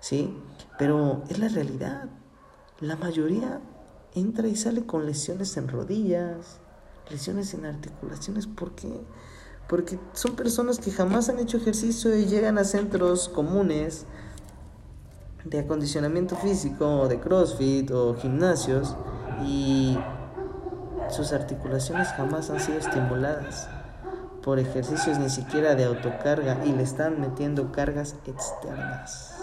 ¿sí? 0.00 0.36
Pero 0.78 1.22
es 1.28 1.38
la 1.38 1.48
realidad. 1.48 2.08
La 2.80 2.96
mayoría 2.96 3.60
entra 4.14 4.48
y 4.48 4.56
sale 4.56 4.84
con 4.84 5.06
lesiones 5.06 5.56
en 5.56 5.68
rodillas, 5.68 6.60
lesiones 7.10 7.54
en 7.54 7.66
articulaciones, 7.66 8.46
¿por 8.46 8.74
qué? 8.74 9.00
Porque 9.68 9.98
son 10.12 10.36
personas 10.36 10.78
que 10.78 10.90
jamás 10.90 11.28
han 11.28 11.38
hecho 11.38 11.56
ejercicio 11.56 12.16
y 12.16 12.26
llegan 12.26 12.58
a 12.58 12.64
centros 12.64 13.28
comunes 13.28 14.06
de 15.44 15.60
acondicionamiento 15.60 16.36
físico, 16.36 17.08
de 17.08 17.18
CrossFit 17.18 17.90
o 17.90 18.14
gimnasios 18.14 18.94
y 19.44 19.98
sus 21.10 21.32
articulaciones 21.32 22.08
jamás 22.08 22.50
han 22.50 22.60
sido 22.60 22.78
estimuladas 22.78 23.68
por 24.42 24.58
ejercicios 24.58 25.18
ni 25.18 25.30
siquiera 25.30 25.74
de 25.74 25.84
autocarga 25.84 26.64
y 26.64 26.72
le 26.72 26.82
están 26.82 27.20
metiendo 27.20 27.72
cargas 27.72 28.16
externas. 28.26 29.41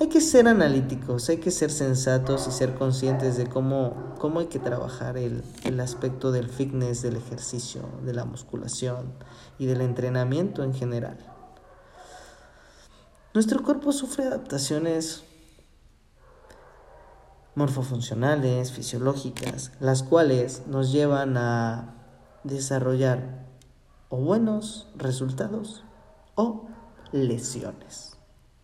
Hay 0.00 0.08
que 0.08 0.20
ser 0.20 0.46
analíticos, 0.46 1.28
hay 1.28 1.38
que 1.38 1.50
ser 1.50 1.72
sensatos 1.72 2.46
y 2.46 2.52
ser 2.52 2.74
conscientes 2.74 3.36
de 3.36 3.48
cómo, 3.48 4.14
cómo 4.20 4.38
hay 4.38 4.46
que 4.46 4.60
trabajar 4.60 5.16
el, 5.18 5.42
el 5.64 5.80
aspecto 5.80 6.30
del 6.30 6.48
fitness, 6.48 7.02
del 7.02 7.16
ejercicio, 7.16 7.82
de 8.04 8.12
la 8.12 8.24
musculación 8.24 9.12
y 9.58 9.66
del 9.66 9.80
entrenamiento 9.80 10.62
en 10.62 10.72
general. 10.72 11.18
Nuestro 13.34 13.60
cuerpo 13.64 13.90
sufre 13.90 14.24
adaptaciones 14.24 15.24
morfofuncionales, 17.56 18.70
fisiológicas, 18.70 19.72
las 19.80 20.04
cuales 20.04 20.62
nos 20.68 20.92
llevan 20.92 21.36
a 21.36 21.96
desarrollar 22.44 23.46
o 24.10 24.18
buenos 24.18 24.86
resultados 24.94 25.82
o 26.36 26.68
lesiones 27.10 28.16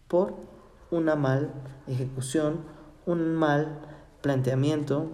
por 0.07 0.54
una 0.95 1.17
mal 1.17 1.53
ejecución, 1.87 2.61
un 3.07 3.35
mal 3.35 3.81
planteamiento 4.23 5.11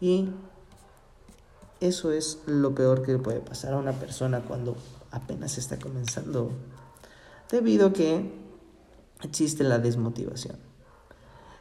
y 0.00 0.30
eso 1.80 2.12
es 2.12 2.38
lo 2.46 2.74
peor 2.74 3.02
que 3.02 3.18
puede 3.18 3.40
pasar 3.40 3.74
a 3.74 3.76
una 3.76 3.92
persona 3.92 4.40
cuando 4.40 4.76
apenas 5.10 5.58
está 5.58 5.78
comenzando 5.78 6.52
debido 7.50 7.88
a 7.88 7.92
que 7.92 8.32
existe 9.22 9.64
la 9.64 9.78
desmotivación. 9.78 10.56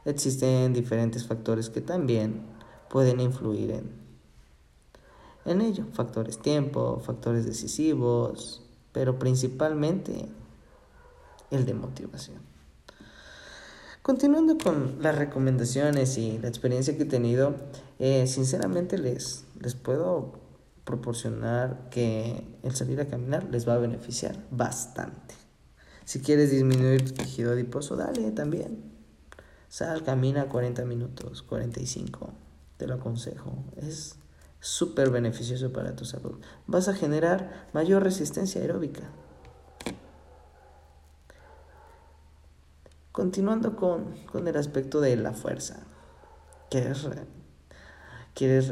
Existen 0.06 0.74
diferentes 0.74 1.26
factores 1.28 1.70
que 1.70 1.82
también 1.82 2.42
pueden 2.90 3.20
influir 3.20 3.72
en, 3.72 3.92
en 5.46 5.62
ello. 5.62 5.86
Factores 5.94 6.40
tiempo, 6.40 7.02
factores 7.04 7.46
decisivos, 7.46 8.64
pero 8.92 9.20
principalmente 9.20 10.28
el 11.52 11.66
de 11.66 11.74
motivación. 11.74 12.51
Continuando 14.12 14.58
con 14.58 14.98
las 15.02 15.18
recomendaciones 15.18 16.18
y 16.18 16.38
la 16.40 16.50
experiencia 16.50 16.98
que 16.98 17.04
he 17.04 17.06
tenido, 17.06 17.56
eh, 17.98 18.28
sinceramente 18.28 18.98
les, 18.98 19.46
les 19.58 19.74
puedo 19.74 20.34
proporcionar 20.84 21.88
que 21.90 22.44
el 22.62 22.76
salir 22.76 23.00
a 23.00 23.08
caminar 23.08 23.46
les 23.50 23.66
va 23.66 23.76
a 23.76 23.78
beneficiar 23.78 24.36
bastante. 24.52 25.34
Si 26.04 26.20
quieres 26.20 26.52
disminuir 26.52 27.06
tu 27.06 27.14
tejido 27.14 27.54
adiposo, 27.54 27.96
dale 27.96 28.32
también. 28.32 28.84
Sal, 29.70 30.04
camina 30.04 30.50
40 30.50 30.84
minutos, 30.84 31.42
45. 31.44 32.34
Te 32.76 32.88
lo 32.88 32.96
aconsejo. 32.96 33.64
Es 33.78 34.18
súper 34.60 35.10
beneficioso 35.10 35.72
para 35.72 35.96
tu 35.96 36.04
salud. 36.04 36.38
Vas 36.68 36.90
a 36.90 36.96
generar 36.96 37.70
mayor 37.72 38.04
resistencia 38.04 38.60
aeróbica. 38.60 39.10
Continuando 43.12 43.76
con, 43.76 44.16
el 44.48 44.56
aspecto 44.56 45.02
de 45.02 45.18
la 45.18 45.34
fuerza. 45.34 45.82
¿Quieres, 46.70 47.06
quieres 48.34 48.70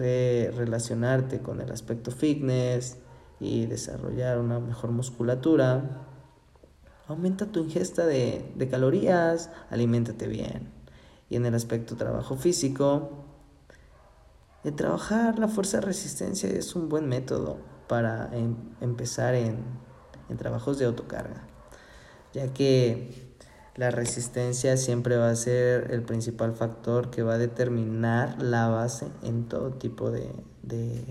relacionarte 0.56 1.42
con 1.42 1.60
el 1.60 1.70
aspecto 1.72 2.12
fitness 2.12 2.98
y 3.42 3.66
desarrollar 3.66 4.40
una 4.40 4.62
mejor 4.62 4.92
musculatura? 4.92 6.06
Aumenta 7.10 7.48
tu 7.48 7.60
ingesta 7.60 8.06
de, 8.06 8.68
calorías, 8.72 9.50
aliméntate 9.70 10.28
bien. 10.28 10.72
Y 11.30 11.36
en 11.36 11.46
el 11.46 11.54
aspecto 11.54 11.98
trabajo 11.98 12.38
físico, 12.38 13.26
trabajar 14.78 15.38
la 15.38 15.50
fuerza 15.50 15.80
de 15.80 15.88
resistencia 15.88 16.50
es 16.50 16.76
un 16.78 16.88
buen 16.88 17.10
método 17.10 17.58
para 17.90 18.30
em, 18.34 18.56
empezar 18.80 19.36
en, 19.36 19.58
en 20.30 20.38
trabajos 20.38 20.80
de 20.80 20.86
autocarga, 20.86 21.44
ya 22.34 22.54
que 22.54 23.29
La 23.76 23.92
resistencia 23.92 24.76
siempre 24.78 25.18
va 25.18 25.30
a 25.30 25.36
ser 25.36 25.92
el 25.92 26.02
principal 26.02 26.54
factor 26.54 27.10
que 27.10 27.24
va 27.24 27.36
a 27.36 27.38
determinar 27.38 28.42
la 28.42 28.68
base 28.68 29.08
en 29.24 29.48
todo 29.48 29.72
tipo 29.72 30.12
de, 30.12 30.32
de, 30.64 31.04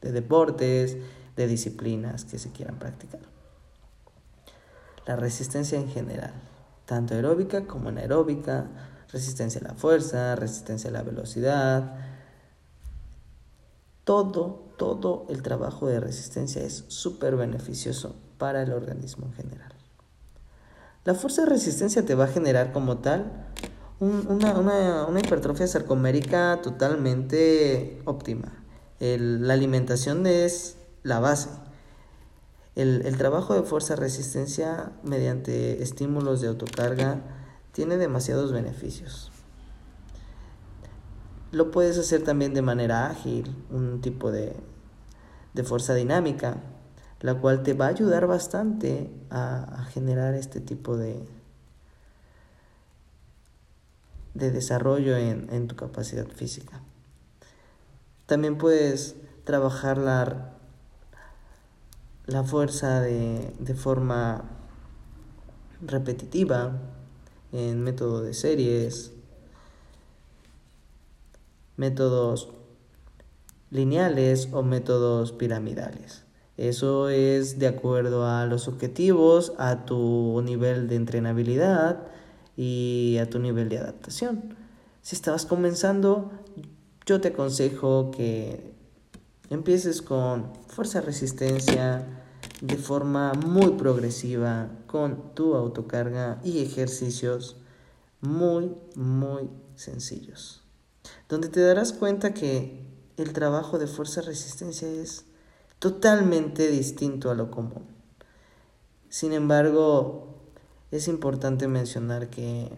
de 0.00 0.12
deportes, 0.12 0.96
de 1.36 1.46
disciplinas 1.46 2.24
que 2.24 2.38
se 2.38 2.52
quieran 2.52 2.78
practicar. 2.78 3.20
La 5.06 5.16
resistencia 5.16 5.78
en 5.78 5.88
general, 5.88 6.34
tanto 6.86 7.14
aeróbica 7.14 7.66
como 7.66 7.88
anaeróbica, 7.88 8.68
resistencia 9.10 9.60
a 9.60 9.68
la 9.68 9.74
fuerza, 9.74 10.36
resistencia 10.36 10.90
a 10.90 10.92
la 10.92 11.02
velocidad, 11.02 11.96
todo, 14.04 14.74
todo 14.76 15.26
el 15.28 15.42
trabajo 15.42 15.86
de 15.86 16.00
resistencia 16.00 16.62
es 16.62 16.84
súper 16.88 17.36
beneficioso 17.36 18.16
para 18.38 18.62
el 18.62 18.72
organismo 18.72 19.26
en 19.26 19.32
general. 19.34 19.79
La 21.04 21.14
fuerza 21.14 21.42
de 21.42 21.48
resistencia 21.48 22.04
te 22.04 22.14
va 22.14 22.24
a 22.24 22.28
generar 22.28 22.72
como 22.72 22.98
tal 22.98 23.48
una, 24.00 25.06
una, 25.08 25.20
hipertrofia 25.20 25.66
sarcomérica 25.66 26.60
totalmente 26.62 28.02
óptima. 28.04 28.64
la 28.98 29.54
alimentación 29.54 30.26
es 30.26 30.76
la 31.02 31.20
base. 31.20 31.50
El, 32.76 33.02
el 33.04 33.16
trabajo 33.16 33.54
de 33.54 33.62
fuerza-resistencia 33.62 34.92
mediante 35.02 35.82
estímulos 35.82 36.40
de 36.40 36.48
autocarga 36.48 37.22
tiene 37.72 37.96
demasiados 37.96 38.52
beneficios. 38.52 39.30
Lo 41.50 41.70
puedes 41.70 41.98
hacer 41.98 42.22
también 42.22 42.54
de 42.54 42.62
manera 42.62 43.08
ágil, 43.08 43.56
un 43.70 44.00
tipo 44.00 44.30
de, 44.30 44.54
de 45.54 45.64
fuerza 45.64 45.94
dinámica, 45.94 46.58
la 47.20 47.34
cual 47.34 47.62
te 47.62 47.74
va 47.74 47.86
a 47.86 47.88
ayudar 47.88 48.26
bastante 48.26 49.10
a, 49.30 49.86
generar 49.92 50.34
este 50.34 50.60
tipo 50.60 50.96
de, 50.96 51.22
de 54.34 54.50
desarrollo 54.50 55.16
en, 55.16 55.48
en, 55.52 55.68
tu 55.68 55.76
capacidad 55.76 56.26
física. 56.26 56.80
También 58.26 58.56
puedes 58.56 59.16
trabajar 59.44 59.98
la, 59.98 60.52
la 62.26 62.42
fuerza 62.44 63.00
de, 63.00 63.52
de 63.58 63.74
forma 63.74 64.44
repetitiva 65.82 66.72
en 67.52 67.82
método 67.82 68.22
de 68.22 68.32
series, 68.32 69.12
métodos 71.76 72.48
lineales 73.70 74.48
o 74.52 74.62
métodos 74.62 75.32
piramidales. 75.32 76.29
Eso 76.60 77.08
es 77.08 77.58
de 77.58 77.66
acuerdo 77.66 78.26
a 78.26 78.44
los 78.44 78.68
objetivos, 78.68 79.54
a 79.56 79.86
tu 79.86 80.42
nivel 80.44 80.88
de 80.88 80.96
entrenabilidad 80.96 82.06
y 82.54 83.16
a 83.18 83.30
tu 83.30 83.38
nivel 83.38 83.70
de 83.70 83.78
adaptación. 83.78 84.56
Si 85.00 85.16
estabas 85.16 85.46
comenzando, 85.46 86.30
yo 87.06 87.20
te 87.20 87.28
aconsejo 87.28 88.10
que 88.10 88.74
empieces 89.48 90.02
con 90.02 90.52
fuerza 90.68 91.00
resistencia 91.00 92.06
de 92.60 92.76
forma 92.76 93.32
muy 93.32 93.70
progresiva 93.70 94.68
con 94.86 95.34
tu 95.34 95.54
autocarga 95.54 96.40
y 96.44 96.62
ejercicios 96.62 97.56
muy 98.20 98.70
muy 98.94 99.48
sencillos 99.76 100.60
donde 101.30 101.48
te 101.48 101.60
darás 101.60 101.92
cuenta 101.92 102.34
que 102.34 102.84
el 103.16 103.32
trabajo 103.32 103.78
de 103.78 103.86
fuerza 103.86 104.20
resistencia 104.20 104.88
es 104.88 105.24
totalmente 105.80 106.68
distinto 106.68 107.30
a 107.30 107.34
lo 107.34 107.50
común. 107.50 107.84
Sin 109.08 109.32
embargo, 109.32 110.36
es 110.92 111.08
importante 111.08 111.66
mencionar 111.66 112.30
que 112.30 112.70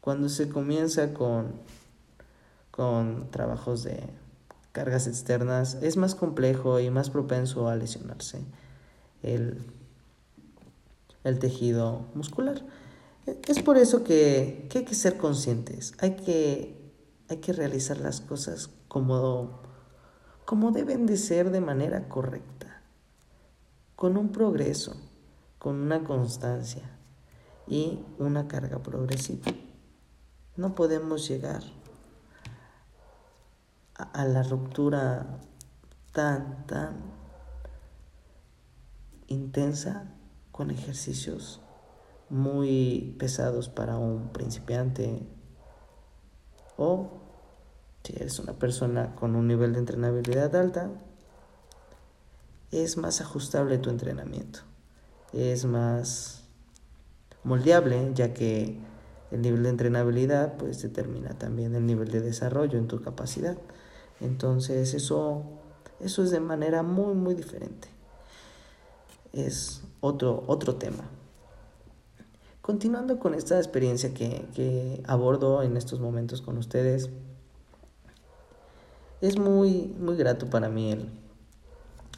cuando 0.00 0.30
se 0.30 0.48
comienza 0.48 1.12
con, 1.12 1.52
con 2.70 3.30
trabajos 3.30 3.82
de 3.82 4.00
cargas 4.72 5.06
externas, 5.06 5.74
es 5.82 5.98
más 5.98 6.14
complejo 6.14 6.80
y 6.80 6.88
más 6.88 7.10
propenso 7.10 7.68
a 7.68 7.76
lesionarse 7.76 8.40
el, 9.22 9.58
el 11.24 11.38
tejido 11.38 12.06
muscular. 12.14 12.64
Es 13.46 13.62
por 13.62 13.76
eso 13.76 14.02
que, 14.04 14.68
hay 14.74 14.84
que 14.84 14.94
ser 14.94 15.16
conscientes, 15.16 15.94
hay 15.98 16.16
que 16.16 16.84
hay 17.28 17.38
que 17.38 17.52
realizar 17.52 17.98
las 17.98 18.20
cosas 18.20 18.70
como, 18.88 19.62
como 20.44 20.72
deben 20.72 21.06
de 21.06 21.16
ser 21.16 21.50
de 21.50 21.60
manera 21.60 22.08
correcta, 22.08 22.82
con 23.96 24.16
un 24.16 24.30
progreso, 24.30 24.96
con 25.58 25.76
una 25.76 26.04
constancia 26.04 26.82
y 27.66 28.04
una 28.18 28.46
carga 28.46 28.78
progresiva. 28.82 29.52
No 30.56 30.74
podemos 30.74 31.26
llegar 31.26 31.62
a, 33.94 34.24
la 34.24 34.42
ruptura 34.42 35.40
tan, 36.12 36.66
tan 36.66 36.96
intensa 39.28 40.12
con 40.52 40.70
ejercicios 40.70 41.60
muy 42.28 43.16
pesados 43.18 43.68
para 43.68 43.96
un 43.96 44.28
principiante 44.28 45.26
o 46.76 47.23
si 48.04 48.14
eres 48.14 48.38
una 48.38 48.52
persona 48.52 49.14
con 49.16 49.34
un 49.34 49.48
nivel 49.48 49.72
de 49.72 49.80
entrenabilidad 49.80 50.54
alta, 50.54 50.90
es 52.70 52.96
más 52.96 53.20
ajustable 53.20 53.78
tu 53.78 53.90
entrenamiento. 53.90 54.60
Es 55.32 55.64
más 55.64 56.44
moldeable, 57.42 58.12
ya 58.14 58.34
que 58.34 58.78
el 59.30 59.42
nivel 59.42 59.64
de 59.64 59.70
entrenabilidad 59.70 60.56
pues 60.56 60.82
determina 60.82 61.30
también 61.38 61.74
el 61.74 61.86
nivel 61.86 62.10
de 62.10 62.20
desarrollo 62.20 62.78
en 62.78 62.88
tu 62.88 63.00
capacidad. 63.00 63.56
Entonces 64.20 64.94
eso, 64.94 65.42
eso 66.00 66.22
es 66.22 66.30
de 66.30 66.40
manera 66.40 66.82
muy 66.82 67.14
muy 67.14 67.34
diferente. 67.34 67.88
Es 69.32 69.82
otro, 70.00 70.44
otro 70.46 70.76
tema. 70.76 71.04
Continuando 72.60 73.18
con 73.18 73.34
esta 73.34 73.58
experiencia 73.58 74.14
que, 74.14 75.02
abordo 75.06 75.62
en 75.62 75.76
estos 75.76 76.00
momentos 76.00 76.40
con 76.40 76.56
ustedes, 76.56 77.10
es 79.26 79.38
muy, 79.38 79.94
muy 79.98 80.16
grato 80.16 80.50
para 80.50 80.68
mí 80.68 80.92
el, 80.92 81.08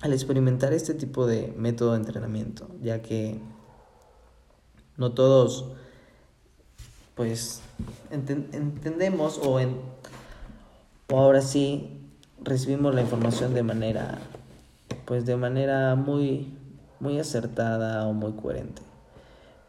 al 0.01 0.13
experimentar 0.13 0.73
este 0.73 0.95
tipo 0.95 1.27
de 1.27 1.55
método 1.57 1.93
de 1.93 1.99
entrenamiento, 1.99 2.69
ya 2.83 3.01
que 3.01 3.39
no 4.97 5.13
todos 5.13 5.73
pues 7.15 7.63
entendemos 8.11 9.41
o, 9.43 9.59
en, 9.61 9.77
o 11.11 11.19
ahora 11.19 11.41
sí 11.41 12.01
recibimos 12.43 12.95
la 12.95 13.03
información 13.03 13.55
de 13.55 13.63
manera 13.63 14.19
pues 15.07 15.25
de 15.25 15.37
manera 15.37 15.95
muy 15.95 16.53
muy 17.01 17.19
acertada 17.19 18.07
o 18.07 18.13
muy 18.13 18.33
coherente. 18.33 18.83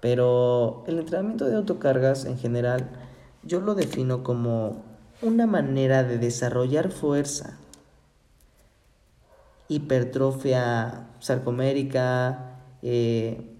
Pero 0.01 0.83
el 0.87 0.99
entrenamiento 0.99 1.45
de 1.45 1.55
autocargas 1.55 2.25
en 2.25 2.37
general 2.37 2.89
yo 3.43 3.61
lo 3.61 3.75
defino 3.75 4.23
como 4.23 4.86
una 5.21 5.47
manera 5.47 6.03
de 6.03 6.17
desarrollar 6.17 6.91
fuerza, 6.91 7.57
hipertrofia 9.67 11.07
sarcomérica, 11.19 12.59
eh, 12.83 13.53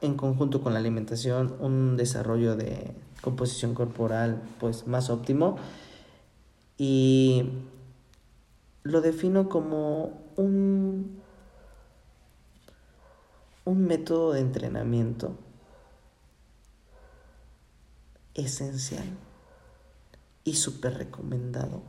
en 0.00 0.16
conjunto 0.16 0.60
con 0.60 0.72
la 0.72 0.80
alimentación, 0.80 1.54
un 1.60 1.96
desarrollo 1.96 2.56
de 2.56 2.92
composición 3.22 3.74
corporal 3.74 4.42
pues 4.58 4.86
más 4.86 5.10
óptimo. 5.10 5.56
Y 6.76 7.50
lo 8.82 9.00
defino 9.00 9.48
como 9.48 10.20
un, 10.36 11.22
un 13.64 13.86
método 13.86 14.32
de 14.32 14.40
entrenamiento 14.40 15.36
esencial 18.34 19.06
y 20.44 20.54
súper 20.54 20.98
recomendado 20.98 21.82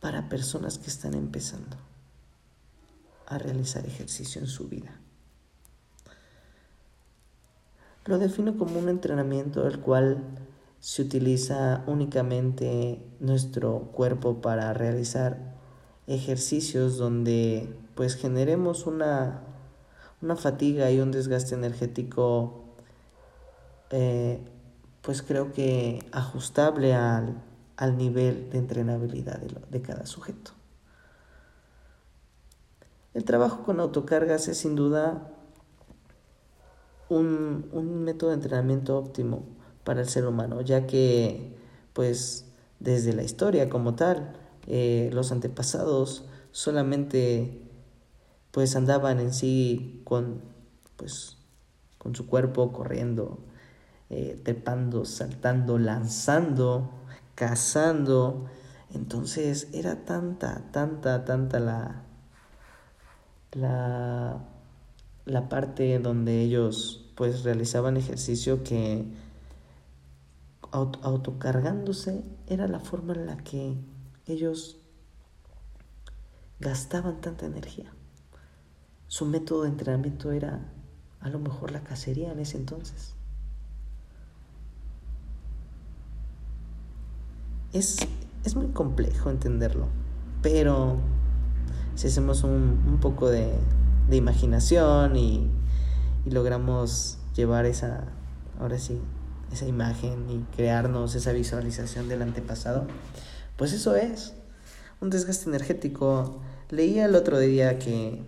para 0.00 0.28
personas 0.28 0.78
que 0.78 0.88
están 0.88 1.14
empezando 1.14 1.76
a 3.26 3.38
realizar 3.38 3.86
ejercicio 3.86 4.40
en 4.40 4.46
su 4.46 4.68
vida. 4.68 5.00
Lo 8.04 8.18
defino 8.18 8.56
como 8.56 8.78
un 8.78 8.88
entrenamiento 8.88 9.66
el 9.66 9.80
cual 9.80 10.24
se 10.80 11.02
utiliza 11.02 11.82
únicamente 11.86 13.02
nuestro 13.20 13.90
cuerpo 13.92 14.40
para 14.40 14.72
realizar 14.72 15.56
ejercicios 16.06 16.96
donde 16.96 17.68
pues 17.94 18.14
generemos 18.14 18.86
una, 18.86 19.42
una 20.22 20.36
fatiga 20.36 20.90
y 20.90 21.00
un 21.00 21.10
desgaste 21.10 21.54
energético 21.54 22.64
eh, 23.90 24.40
pues 25.08 25.22
creo 25.22 25.54
que 25.54 26.06
ajustable 26.12 26.92
al, 26.92 27.42
al 27.78 27.96
nivel 27.96 28.50
de 28.50 28.58
entrenabilidad 28.58 29.38
de, 29.38 29.56
de 29.70 29.80
cada 29.80 30.04
sujeto. 30.04 30.50
El 33.14 33.24
trabajo 33.24 33.62
con 33.62 33.80
autocargas 33.80 34.48
es 34.48 34.58
sin 34.58 34.76
duda 34.76 35.30
un, 37.08 37.70
un 37.72 38.04
método 38.04 38.28
de 38.28 38.34
entrenamiento 38.36 38.98
óptimo 38.98 39.46
para 39.82 40.02
el 40.02 40.10
ser 40.10 40.26
humano, 40.26 40.60
ya 40.60 40.86
que 40.86 41.56
pues 41.94 42.44
desde 42.78 43.14
la 43.14 43.22
historia 43.22 43.70
como 43.70 43.94
tal, 43.94 44.34
eh, 44.66 45.08
los 45.14 45.32
antepasados 45.32 46.26
solamente 46.50 47.62
pues 48.50 48.76
andaban 48.76 49.20
en 49.20 49.32
sí 49.32 50.02
con 50.04 50.42
pues 50.96 51.38
con 51.96 52.14
su 52.14 52.26
cuerpo 52.26 52.74
corriendo, 52.74 53.38
eh, 54.10 54.40
trepando, 54.42 55.04
saltando, 55.04 55.78
lanzando, 55.78 56.90
cazando. 57.34 58.46
Entonces 58.94 59.68
era 59.72 60.04
tanta, 60.04 60.70
tanta, 60.72 61.24
tanta 61.24 61.60
la, 61.60 62.02
la, 63.52 64.44
la 65.24 65.48
parte 65.48 65.98
donde 65.98 66.40
ellos 66.40 67.12
pues 67.14 67.42
realizaban 67.42 67.96
ejercicio 67.96 68.62
que 68.62 69.06
autocargándose 70.70 72.22
era 72.46 72.68
la 72.68 72.80
forma 72.80 73.14
en 73.14 73.26
la 73.26 73.36
que 73.38 73.76
ellos 74.26 74.78
gastaban 76.60 77.20
tanta 77.20 77.46
energía. 77.46 77.92
Su 79.06 79.24
método 79.24 79.62
de 79.62 79.70
entrenamiento 79.70 80.32
era 80.32 80.72
a 81.20 81.28
lo 81.28 81.38
mejor 81.38 81.72
la 81.72 81.82
cacería 81.82 82.32
en 82.32 82.38
ese 82.40 82.56
entonces. 82.56 83.17
Es, 87.72 87.98
es 88.44 88.56
muy 88.56 88.68
complejo 88.68 89.30
entenderlo, 89.30 89.88
pero 90.42 90.96
si 91.94 92.06
hacemos 92.06 92.44
un, 92.44 92.82
un 92.86 92.98
poco 93.00 93.28
de, 93.28 93.52
de 94.08 94.16
imaginación 94.16 95.16
y, 95.16 95.50
y 96.24 96.30
logramos 96.30 97.18
llevar 97.34 97.66
esa, 97.66 98.04
ahora 98.58 98.78
sí, 98.78 99.00
esa 99.52 99.66
imagen 99.66 100.30
y 100.30 100.56
crearnos 100.56 101.14
esa 101.14 101.32
visualización 101.32 102.08
del 102.08 102.22
antepasado, 102.22 102.86
pues 103.56 103.72
eso 103.72 103.96
es 103.96 104.34
un 105.00 105.10
desgaste 105.10 105.48
energético. 105.48 106.40
Leía 106.70 107.06
el 107.06 107.14
otro 107.14 107.38
día 107.38 107.78
que 107.78 108.22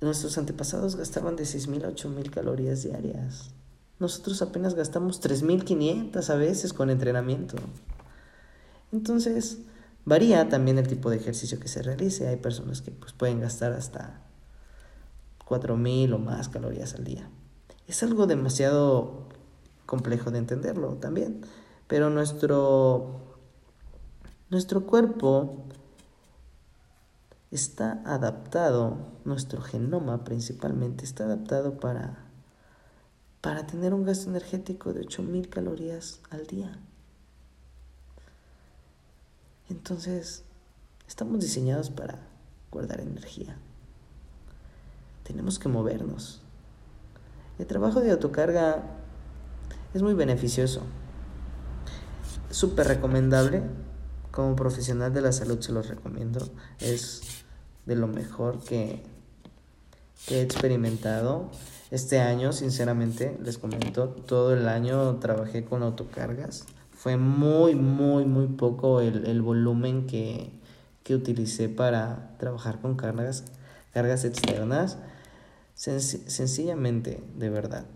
nuestros 0.00 0.38
antepasados 0.38 0.96
gastaban 0.96 1.36
de 1.36 1.44
6.000 1.44 1.84
a 1.84 1.88
8.000 1.88 2.30
calorías 2.30 2.82
diarias. 2.82 3.50
Nosotros 3.98 4.42
apenas 4.42 4.74
gastamos 4.74 5.22
3.500 5.22 6.30
a 6.30 6.34
veces 6.34 6.72
con 6.72 6.90
entrenamiento. 6.90 7.56
Entonces, 8.92 9.58
varía 10.04 10.48
también 10.48 10.78
el 10.78 10.88
tipo 10.88 11.10
de 11.10 11.16
ejercicio 11.16 11.60
que 11.60 11.68
se 11.68 11.82
realice. 11.82 12.28
Hay 12.28 12.36
personas 12.36 12.82
que 12.82 12.90
pues, 12.90 13.12
pueden 13.12 13.40
gastar 13.40 13.72
hasta 13.72 14.22
4.000 15.46 16.14
o 16.14 16.18
más 16.18 16.48
calorías 16.48 16.94
al 16.94 17.04
día. 17.04 17.28
Es 17.86 18.02
algo 18.02 18.26
demasiado 18.26 19.28
complejo 19.86 20.30
de 20.30 20.38
entenderlo 20.38 20.94
también. 20.94 21.42
Pero 21.86 22.10
nuestro, 22.10 23.20
nuestro 24.50 24.86
cuerpo 24.86 25.64
está 27.50 28.02
adaptado, 28.04 28.96
nuestro 29.24 29.60
genoma 29.60 30.24
principalmente 30.24 31.04
está 31.04 31.24
adaptado 31.24 31.78
para, 31.78 32.23
para 33.44 33.66
tener 33.66 33.92
un 33.92 34.04
gasto 34.04 34.30
energético 34.30 34.94
de 34.94 35.00
8000 35.00 35.50
calorías 35.50 36.20
al 36.30 36.46
día. 36.46 36.78
Entonces, 39.68 40.44
estamos 41.06 41.40
diseñados 41.40 41.90
para 41.90 42.20
guardar 42.70 43.02
energía. 43.02 43.58
Tenemos 45.24 45.58
que 45.58 45.68
movernos. 45.68 46.40
El 47.58 47.66
trabajo 47.66 48.00
de 48.00 48.12
autocarga 48.12 48.82
es 49.92 50.00
muy 50.00 50.14
beneficioso. 50.14 50.80
Súper 52.48 52.88
recomendable. 52.88 53.62
Como 54.30 54.56
profesional 54.56 55.12
de 55.12 55.20
la 55.20 55.32
salud 55.32 55.60
se 55.60 55.72
los 55.72 55.88
recomiendo. 55.88 56.48
Es 56.80 57.44
de 57.84 57.94
lo 57.94 58.06
mejor 58.06 58.64
que, 58.64 59.02
he 60.28 60.40
experimentado. 60.40 61.50
Este 61.94 62.18
año, 62.18 62.52
sinceramente, 62.52 63.38
les 63.40 63.56
comento, 63.56 64.08
todo 64.08 64.52
el 64.52 64.66
año 64.66 65.14
trabajé 65.20 65.64
con 65.64 65.84
autocargas. 65.84 66.66
Fue 66.90 67.16
muy, 67.16 67.76
muy, 67.76 68.24
muy 68.24 68.48
poco 68.48 69.00
el, 69.00 69.40
volumen 69.42 70.08
que, 70.08 70.50
que 71.04 71.14
utilicé 71.14 71.68
para 71.68 72.36
trabajar 72.38 72.80
con 72.80 72.96
cargas, 72.96 73.44
cargas 73.92 74.24
externas. 74.24 74.98
sencillamente, 75.76 77.22
de 77.36 77.48
verdad, 77.48 77.86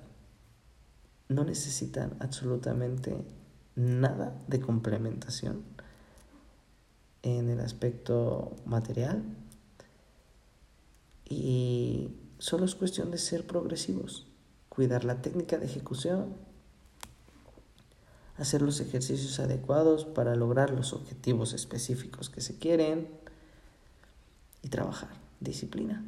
no 1.29 1.43
necesitan 1.43 2.15
absolutamente 2.21 3.17
nada 3.75 4.33
de 4.47 4.61
complementación 4.61 5.65
en 7.23 7.51
el 7.51 7.59
aspecto 7.59 8.55
material 8.65 9.25
y 11.29 12.13
solo 12.39 12.65
es 12.65 12.75
cuestión 12.75 13.11
de 13.11 13.19
ser 13.19 13.47
progresivos, 13.47 14.27
cuidar 14.69 15.05
la 15.05 15.21
técnica 15.23 15.59
de 15.59 15.67
ejecución, 15.67 16.37
hacer 18.37 18.63
los 18.63 18.81
ejercicios 18.81 19.41
adecuados 19.41 20.05
para 20.05 20.37
lograr 20.37 20.71
los 20.71 20.93
objetivos 20.93 21.53
específicos 21.53 22.31
que 22.31 22.41
se 22.41 22.59
quieren 22.59 23.09
y 24.63 24.69
trabajar, 24.69 25.11
disciplina. 25.41 26.05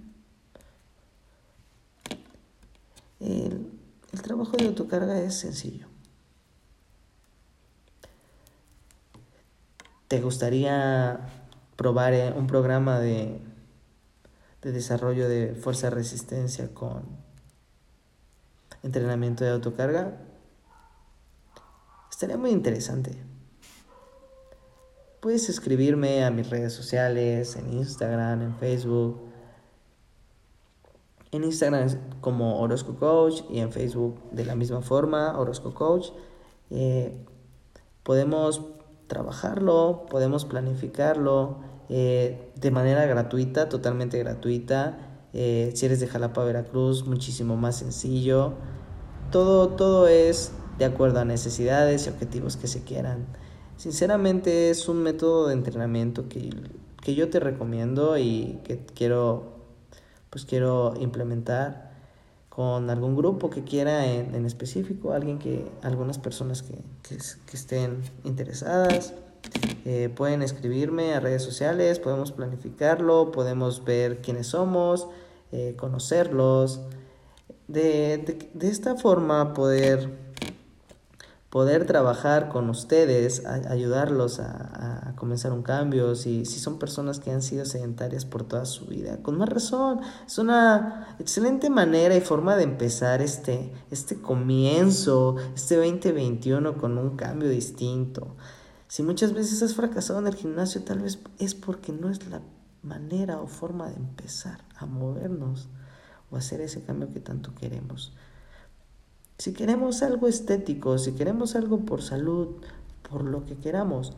El, 3.19 3.71
el 4.13 4.23
trabajo 4.23 4.57
de 4.57 4.67
autocarga 4.67 5.21
es 5.21 5.35
sencillo. 5.35 5.87
¿Te 10.09 10.21
gustaría 10.21 11.21
probar 11.77 12.15
eh, 12.15 12.33
un 12.37 12.47
programa 12.47 12.99
de, 12.99 13.41
de 14.63 14.73
desarrollo 14.73 15.29
de 15.29 15.55
fuerza 15.55 15.91
resistencia 15.91 16.73
con 16.75 17.03
entrenamiento 18.83 19.45
de 19.45 19.51
autocarga? 19.51 20.19
Estaría 22.11 22.37
muy 22.37 22.51
interesante. 22.51 23.17
Puedes 25.21 25.49
escribirme 25.49 26.25
a 26.25 26.31
mis 26.31 26.49
redes 26.49 26.73
sociales, 26.73 27.57
en 27.57 27.73
Instagram, 27.73 28.43
en 28.43 28.57
Facebook 28.57 29.31
en 31.33 31.45
Instagram 31.45 31.89
como 32.21 32.61
Orozco 32.61 32.97
Coach 32.97 33.43
y 33.51 33.61
en 33.61 33.71
Facebook 33.71 34.19
de 34.33 34.45
la 34.45 34.57
misma 34.57 34.83
forma, 34.83 35.39
Orozco 35.39 35.75
Coach. 35.75 36.09
Eh, 36.71 37.25
podemos 38.03 38.63
trabajarlo, 39.07 40.07
podemos 40.11 40.45
planificarlo 40.45 41.59
eh, 41.91 42.51
de 42.55 42.71
manera 42.71 43.05
gratuita, 43.05 43.69
totalmente 43.69 44.19
gratuita. 44.19 45.27
Eh, 45.35 45.73
si 45.75 45.85
eres 45.85 46.01
de 46.01 46.07
Jalapa, 46.07 46.43
Veracruz, 46.45 47.07
muchísimo 47.07 47.57
más 47.57 47.77
sencillo. 47.77 48.55
Todo, 49.31 49.69
todo 49.69 50.09
es 50.09 50.53
de 50.79 50.87
acuerdo 50.87 51.21
a 51.21 51.27
necesidades 51.27 52.07
y 52.07 52.11
objetivos 52.11 52.57
que 52.57 52.67
se 52.67 52.83
quieran. 52.83 53.27
Sinceramente 53.77 54.71
es 54.71 54.89
un 54.89 55.03
método 55.03 55.49
de 55.49 55.55
entrenamiento 55.55 56.29
que, 56.29 56.51
que 57.03 57.15
yo 57.15 57.29
te 57.29 57.41
recomiendo 57.41 58.17
y 58.17 58.61
que 58.65 58.85
quiero 58.95 59.61
pues 60.31 60.45
quiero 60.45 60.95
implementar 61.01 61.91
con 62.49 62.89
algún 62.89 63.17
grupo 63.17 63.51
que 63.51 63.65
quiera 63.65 64.07
en, 64.07 64.47
específico, 64.47 65.13
alguien 65.13 65.39
que, 65.39 65.71
algunas 65.83 66.19
personas 66.19 66.63
que, 66.63 66.79
estén 67.53 68.03
interesadas. 68.25 69.15
Eh, 69.85 70.09
pueden 70.15 70.43
escribirme 70.43 71.15
a 71.15 71.21
redes 71.21 71.43
sociales, 71.43 71.99
podemos 71.99 72.33
planificarlo, 72.33 73.33
podemos 73.33 73.85
ver 73.85 74.21
quiénes 74.21 74.49
somos, 74.49 75.09
eh, 75.53 75.75
conocerlos. 75.77 76.81
de, 77.69 78.51
esta 78.61 78.97
forma 78.97 79.55
poder 79.55 80.11
poder 81.51 81.85
trabajar 81.85 82.49
con 82.49 82.71
ustedes, 82.71 83.45
ayudarlos 83.45 84.39
a, 84.39 85.13
comenzar 85.17 85.53
un 85.53 85.63
cambio, 85.63 86.15
si, 86.15 86.47
si 86.47 86.59
son 86.61 86.79
personas 86.79 87.21
que 87.21 87.31
han 87.31 87.43
sido 87.43 87.67
sedentarias 87.67 88.25
por 88.25 88.45
toda 88.45 88.65
su 88.65 88.87
vida. 88.87 89.19
Con 89.21 89.37
más 89.37 89.51
razón, 89.51 90.01
es 90.27 90.39
una 90.39 91.15
excelente 91.19 91.69
manera 91.69 92.17
y 92.17 92.23
forma 92.23 92.57
de 92.57 92.63
empezar 92.63 93.21
este, 93.21 93.71
este 93.91 94.19
comienzo, 94.23 95.37
este 95.55 95.77
2021 95.77 96.79
con 96.79 96.97
un 96.97 97.17
cambio 97.17 97.51
distinto. 97.51 98.29
Si 98.91 99.05
muchas 99.05 99.33
veces 99.35 99.63
has 99.63 99.77
fracasado 99.77 100.19
en 100.19 100.27
el 100.27 100.35
gimnasio, 100.35 100.83
tal 100.83 100.99
vez 100.99 101.21
es 101.39 101.55
porque 101.55 101.93
no 101.93 102.11
es 102.11 102.27
la 102.27 102.43
manera 102.83 103.41
o 103.41 103.47
forma 103.47 103.89
de 103.89 103.95
empezar 103.95 104.65
a 104.75 104.85
movernos 104.85 105.69
o 106.29 106.37
hacer 106.37 106.61
ese 106.61 106.83
cambio 106.83 107.13
que 107.13 107.21
tanto 107.21 107.55
queremos. 107.55 108.13
Si 109.39 109.53
queremos 109.53 110.03
algo 110.03 110.27
estético, 110.27 110.99
si 110.99 111.13
queremos 111.13 111.55
algo 111.55 111.85
por 111.85 112.03
salud, 112.03 112.49
por 113.09 113.23
lo 113.23 113.47
que 113.47 113.55
queramos, 113.55 114.15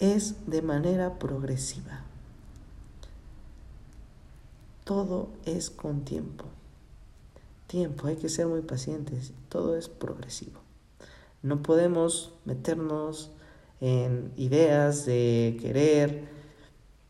es 0.00 0.34
de 0.46 0.60
manera 0.60 1.18
progresiva. 1.18 2.02
Todo 4.84 5.30
es 5.46 5.70
con 5.70 6.04
tiempo. 6.04 6.44
tiempo, 7.68 8.06
hay 8.06 8.16
que 8.16 8.28
ser 8.28 8.48
muy 8.48 8.60
pacientes, 8.60 9.32
todo 9.48 9.76
es 9.76 9.88
progresivo. 9.88 10.60
No 11.42 11.62
podemos 11.62 12.34
meternos 12.44 13.30
en 13.80 14.32
ideas 14.36 15.06
de 15.06 15.58
querer 15.60 16.28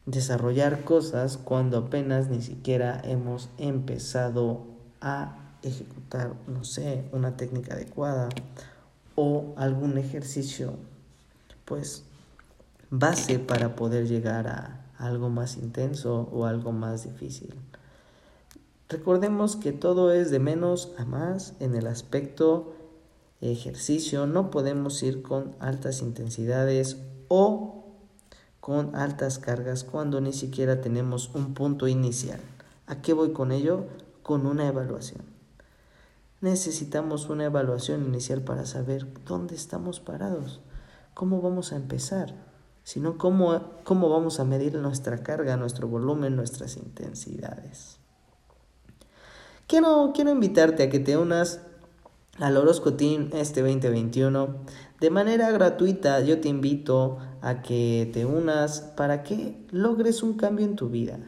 desarrollar 0.06 0.84
cosas 0.84 1.36
cuando 1.36 1.78
apenas 1.78 2.28
ni 2.28 2.42
siquiera 2.42 3.00
hemos 3.04 3.48
empezado 3.58 4.66
a 5.00 5.36
ejecutar, 5.62 6.34
no 6.46 6.64
sé, 6.64 7.04
una 7.12 7.36
técnica 7.36 7.74
adecuada 7.74 8.28
o 9.14 9.52
algún 9.56 9.98
ejercicio, 9.98 10.74
pues 11.64 12.04
base 12.90 13.38
para 13.38 13.76
poder 13.76 14.08
llegar 14.08 14.48
a 14.48 14.86
algo 14.98 15.30
más 15.30 15.56
intenso 15.56 16.28
o 16.32 16.46
algo 16.46 16.72
más 16.72 17.04
difícil. 17.04 17.54
Recordemos 18.88 19.56
que 19.56 19.72
todo 19.72 20.12
es 20.12 20.30
de 20.30 20.40
menos 20.40 20.92
a 20.98 21.04
más 21.04 21.54
en 21.60 21.74
el 21.76 21.86
aspecto 21.86 22.74
ejercicio. 23.40 24.26
No 24.26 24.50
podemos 24.50 25.02
ir 25.02 25.22
con 25.22 25.54
altas 25.60 26.02
intensidades 26.02 26.98
o 27.28 27.84
con 28.60 28.94
altas 28.94 29.38
cargas 29.38 29.84
cuando 29.84 30.20
ni 30.20 30.32
siquiera 30.32 30.80
tenemos 30.80 31.30
un 31.34 31.54
punto 31.54 31.88
inicial. 31.88 32.40
¿A 32.86 33.02
qué 33.02 33.12
voy 33.12 33.32
con 33.32 33.52
ello? 33.52 33.84
Con 34.22 34.46
una 34.46 34.66
evaluación. 34.66 35.22
Necesitamos 36.40 37.28
una 37.28 37.44
evaluación 37.44 38.04
inicial 38.04 38.42
para 38.42 38.64
saber 38.66 39.06
dónde 39.26 39.54
estamos 39.54 40.00
parados, 40.00 40.60
cómo 41.14 41.42
vamos 41.42 41.72
a 41.72 41.76
empezar, 41.76 42.34
sino 42.82 43.18
cómo, 43.18 43.60
cómo 43.84 44.08
vamos 44.08 44.40
a 44.40 44.44
medir 44.44 44.74
nuestra 44.74 45.22
carga, 45.22 45.56
nuestro 45.56 45.86
volumen, 45.86 46.36
nuestras 46.36 46.76
intensidades. 46.76 47.98
Quiero, 49.66 50.12
quiero 50.14 50.30
invitarte 50.30 50.82
a 50.82 50.90
que 50.90 50.98
te 50.98 51.16
unas 51.16 51.60
al 52.40 52.56
Horoscotín 52.56 53.30
este 53.34 53.60
2021. 53.60 54.56
De 55.00 55.10
manera 55.10 55.50
gratuita 55.50 56.20
yo 56.20 56.40
te 56.40 56.48
invito 56.48 57.18
a 57.42 57.62
que 57.62 58.10
te 58.12 58.24
unas 58.24 58.80
para 58.80 59.22
que 59.22 59.56
logres 59.70 60.22
un 60.22 60.34
cambio 60.34 60.64
en 60.64 60.76
tu 60.76 60.88
vida. 60.88 61.18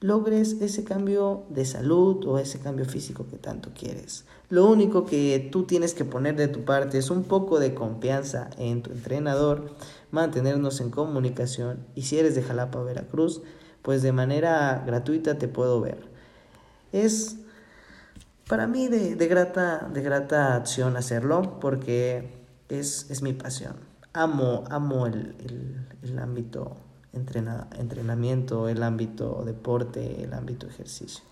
Logres 0.00 0.60
ese 0.60 0.84
cambio 0.84 1.44
de 1.48 1.64
salud 1.64 2.26
o 2.26 2.38
ese 2.38 2.58
cambio 2.58 2.84
físico 2.84 3.26
que 3.30 3.38
tanto 3.38 3.70
quieres. 3.74 4.26
Lo 4.50 4.66
único 4.66 5.06
que 5.06 5.48
tú 5.50 5.64
tienes 5.64 5.94
que 5.94 6.04
poner 6.04 6.36
de 6.36 6.48
tu 6.48 6.64
parte 6.64 6.98
es 6.98 7.10
un 7.10 7.24
poco 7.24 7.58
de 7.58 7.74
confianza 7.74 8.50
en 8.58 8.82
tu 8.82 8.90
entrenador, 8.90 9.70
mantenernos 10.10 10.80
en 10.80 10.90
comunicación 10.90 11.86
y 11.94 12.02
si 12.02 12.18
eres 12.18 12.34
de 12.34 12.42
Jalapa, 12.42 12.82
Veracruz, 12.82 13.40
pues 13.82 14.02
de 14.02 14.12
manera 14.12 14.82
gratuita 14.86 15.38
te 15.38 15.48
puedo 15.48 15.80
ver. 15.80 15.98
Es 16.92 17.38
para 18.48 18.66
mí 18.66 18.88
de, 18.88 19.26
grata, 19.26 19.88
de 19.92 20.02
grata 20.02 20.56
acción 20.56 20.96
hacerlo 20.96 21.58
porque 21.60 22.44
es, 22.68 23.10
es 23.10 23.22
mi 23.22 23.32
pasión. 23.32 23.76
Amo, 24.12 24.64
amo 24.70 25.06
el, 25.06 25.34
el, 26.02 26.18
ámbito 26.18 26.76
entrenamiento, 27.12 28.68
el 28.68 28.82
ámbito 28.82 29.42
deporte, 29.44 30.22
el 30.22 30.34
ámbito 30.34 30.66
ejercicio. 30.66 31.24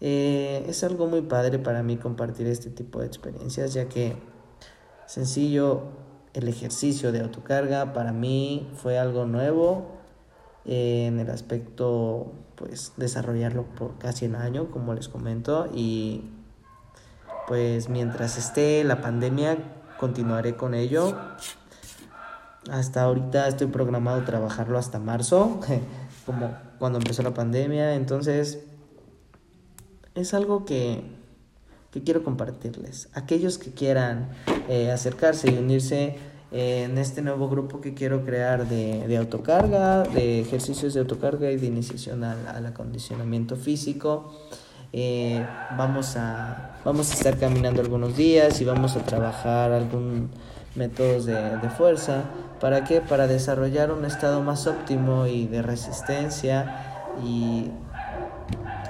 Eh, 0.00 0.64
es 0.68 0.84
algo 0.84 1.06
muy 1.06 1.22
padre 1.22 1.58
para 1.58 1.82
mí 1.82 1.96
compartir 1.96 2.46
este 2.46 2.70
tipo 2.70 3.00
de 3.00 3.06
experiencias, 3.06 3.74
ya 3.74 3.88
que 3.88 4.16
sencillo, 5.06 5.82
el 6.34 6.46
ejercicio 6.46 7.10
de 7.10 7.20
autocarga 7.20 7.92
para 7.92 8.12
mí 8.12 8.70
fue 8.76 8.98
algo 8.98 9.24
nuevo 9.24 9.98
eh, 10.64 11.06
en 11.06 11.18
el 11.18 11.30
aspecto 11.30 12.32
pues 12.58 12.92
desarrollarlo 12.96 13.64
por 13.64 13.98
casi 13.98 14.26
un 14.26 14.34
año, 14.34 14.70
como 14.70 14.94
les 14.94 15.08
comento, 15.08 15.68
y 15.72 16.24
pues 17.46 17.88
mientras 17.88 18.36
esté 18.36 18.84
la 18.84 19.00
pandemia 19.00 19.58
continuaré 19.98 20.56
con 20.56 20.74
ello. 20.74 21.16
Hasta 22.70 23.02
ahorita 23.02 23.48
estoy 23.48 23.68
programado 23.68 24.22
trabajarlo 24.24 24.78
hasta 24.78 24.98
marzo, 24.98 25.60
como 26.26 26.54
cuando 26.78 26.98
empezó 26.98 27.22
la 27.22 27.32
pandemia, 27.32 27.94
entonces 27.94 28.58
es 30.14 30.34
algo 30.34 30.64
que, 30.64 31.02
que 31.92 32.02
quiero 32.02 32.24
compartirles. 32.24 33.08
Aquellos 33.14 33.58
que 33.58 33.70
quieran 33.70 34.30
eh, 34.68 34.90
acercarse 34.90 35.50
y 35.50 35.56
unirse 35.56 36.18
en 36.50 36.96
este 36.96 37.20
nuevo 37.20 37.48
grupo 37.48 37.80
que 37.80 37.94
quiero 37.94 38.24
crear 38.24 38.66
de, 38.66 39.06
de 39.06 39.16
autocarga, 39.16 40.02
de 40.02 40.40
ejercicios 40.40 40.94
de 40.94 41.00
autocarga 41.00 41.50
y 41.50 41.56
de 41.56 41.66
iniciación 41.66 42.24
al, 42.24 42.64
acondicionamiento 42.64 43.56
físico. 43.56 44.32
Eh, 44.92 45.44
vamos, 45.76 46.16
a, 46.16 46.80
vamos 46.84 47.10
a 47.10 47.14
estar 47.14 47.38
caminando 47.38 47.82
algunos 47.82 48.16
días 48.16 48.60
y 48.62 48.64
vamos 48.64 48.96
a 48.96 49.04
trabajar 49.04 49.72
algún 49.72 50.30
métodos 50.74 51.26
de, 51.26 51.34
de 51.34 51.70
fuerza. 51.70 52.24
¿Para 52.60 52.84
qué? 52.84 53.02
Para 53.02 53.26
desarrollar 53.26 53.92
un 53.92 54.06
estado 54.06 54.42
más 54.42 54.66
óptimo 54.66 55.26
y 55.26 55.46
de 55.46 55.60
resistencia 55.60 57.04
y 57.22 57.70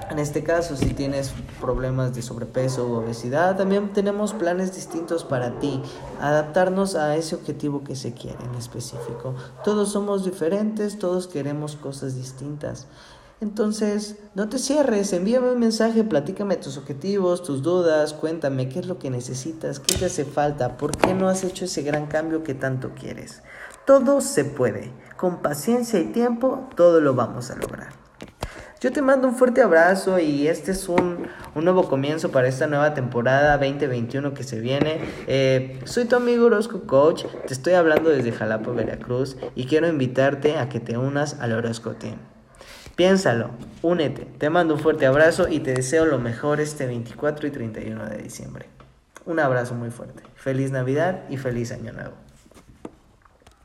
en 0.09 0.17
este 0.17 0.43
caso, 0.43 0.75
si 0.75 0.93
tienes 0.93 1.31
problemas 1.61 2.15
de 2.15 2.23
sobrepeso 2.23 2.87
u 2.87 2.93
obesidad, 2.93 3.57
también 3.57 3.93
tenemos 3.93 4.33
planes 4.33 4.73
distintos 4.73 5.23
para 5.23 5.59
ti, 5.59 5.81
adaptarnos 6.19 6.95
a 6.95 7.15
ese 7.15 7.35
objetivo 7.35 7.83
que 7.83 7.95
se 7.95 8.13
quiere 8.13 8.43
en 8.43 8.55
específico. 8.55 9.35
Todos 9.63 9.91
somos 9.91 10.25
diferentes, 10.25 10.97
todos 10.97 11.27
queremos 11.27 11.75
cosas 11.75 12.15
distintas. 12.15 12.87
Entonces, 13.39 14.17
no 14.33 14.49
te 14.49 14.57
cierres, 14.57 15.13
envíame 15.13 15.51
un 15.51 15.59
mensaje, 15.59 16.03
platícame 16.03 16.57
tus 16.57 16.77
objetivos, 16.77 17.43
tus 17.43 17.61
dudas, 17.61 18.13
cuéntame 18.13 18.67
qué 18.67 18.79
es 18.79 18.87
lo 18.87 18.97
que 18.97 19.11
necesitas, 19.11 19.79
qué 19.79 19.95
te 19.95 20.05
hace 20.05 20.25
falta, 20.25 20.75
por 20.75 20.97
qué 20.97 21.13
no 21.13 21.29
has 21.29 21.43
hecho 21.43 21.65
ese 21.65 21.83
gran 21.83 22.07
cambio 22.07 22.43
que 22.43 22.55
tanto 22.55 22.91
quieres. 22.95 23.43
Todo 23.85 24.21
se 24.21 24.43
puede. 24.43 24.91
Con 25.17 25.41
paciencia 25.41 25.99
y 25.99 26.05
tiempo, 26.05 26.67
todo 26.75 26.99
lo 26.99 27.13
vamos 27.13 27.51
a 27.51 27.55
lograr. 27.55 28.08
Yo 28.81 28.93
te 28.93 29.01
mando 29.01 29.27
un 29.27 29.35
fuerte 29.35 29.61
abrazo 29.61 30.19
y 30.19 30.47
este 30.47 30.71
es 30.71 30.87
un, 30.87 31.27
nuevo 31.53 31.89
comienzo 31.89 32.31
para 32.31 32.47
esta 32.47 32.65
nueva 32.65 32.93
temporada 32.93 33.57
2021 33.57 34.33
que 34.33 34.43
se 34.43 34.61
viene. 34.61 35.01
Eh, 35.27 35.81
soy 35.83 36.05
tu 36.05 36.15
amigo 36.15 36.45
Orozco 36.45 36.83
Coach, 36.87 37.25
te 37.45 37.53
estoy 37.53 37.73
hablando 37.73 38.09
desde 38.09 38.31
Jalapa, 38.31 38.71
Veracruz 38.71 39.35
y 39.53 39.65
quiero 39.65 39.89
invitarte 39.89 40.57
a 40.57 40.69
que 40.69 40.79
te 40.79 40.97
unas 40.97 41.41
al 41.41 41.51
Orozco 41.51 41.95
Team. 41.95 42.15
Piénsalo, 42.95 43.49
únete, 43.81 44.25
te 44.37 44.49
mando 44.49 44.75
un 44.75 44.79
fuerte 44.79 45.05
abrazo 45.05 45.49
y 45.49 45.59
te 45.59 45.73
deseo 45.73 46.05
lo 46.05 46.17
mejor 46.17 46.61
este 46.61 46.85
24 46.85 47.47
y 47.47 47.51
31 47.51 48.05
de 48.05 48.17
diciembre. 48.17 48.67
Un 49.25 49.41
abrazo 49.41 49.75
muy 49.75 49.89
fuerte. 49.89 50.23
Feliz 50.35 50.71
Navidad 50.71 51.23
y 51.29 51.35
feliz 51.35 51.73
Año 51.73 51.91
Nuevo. 51.91 52.28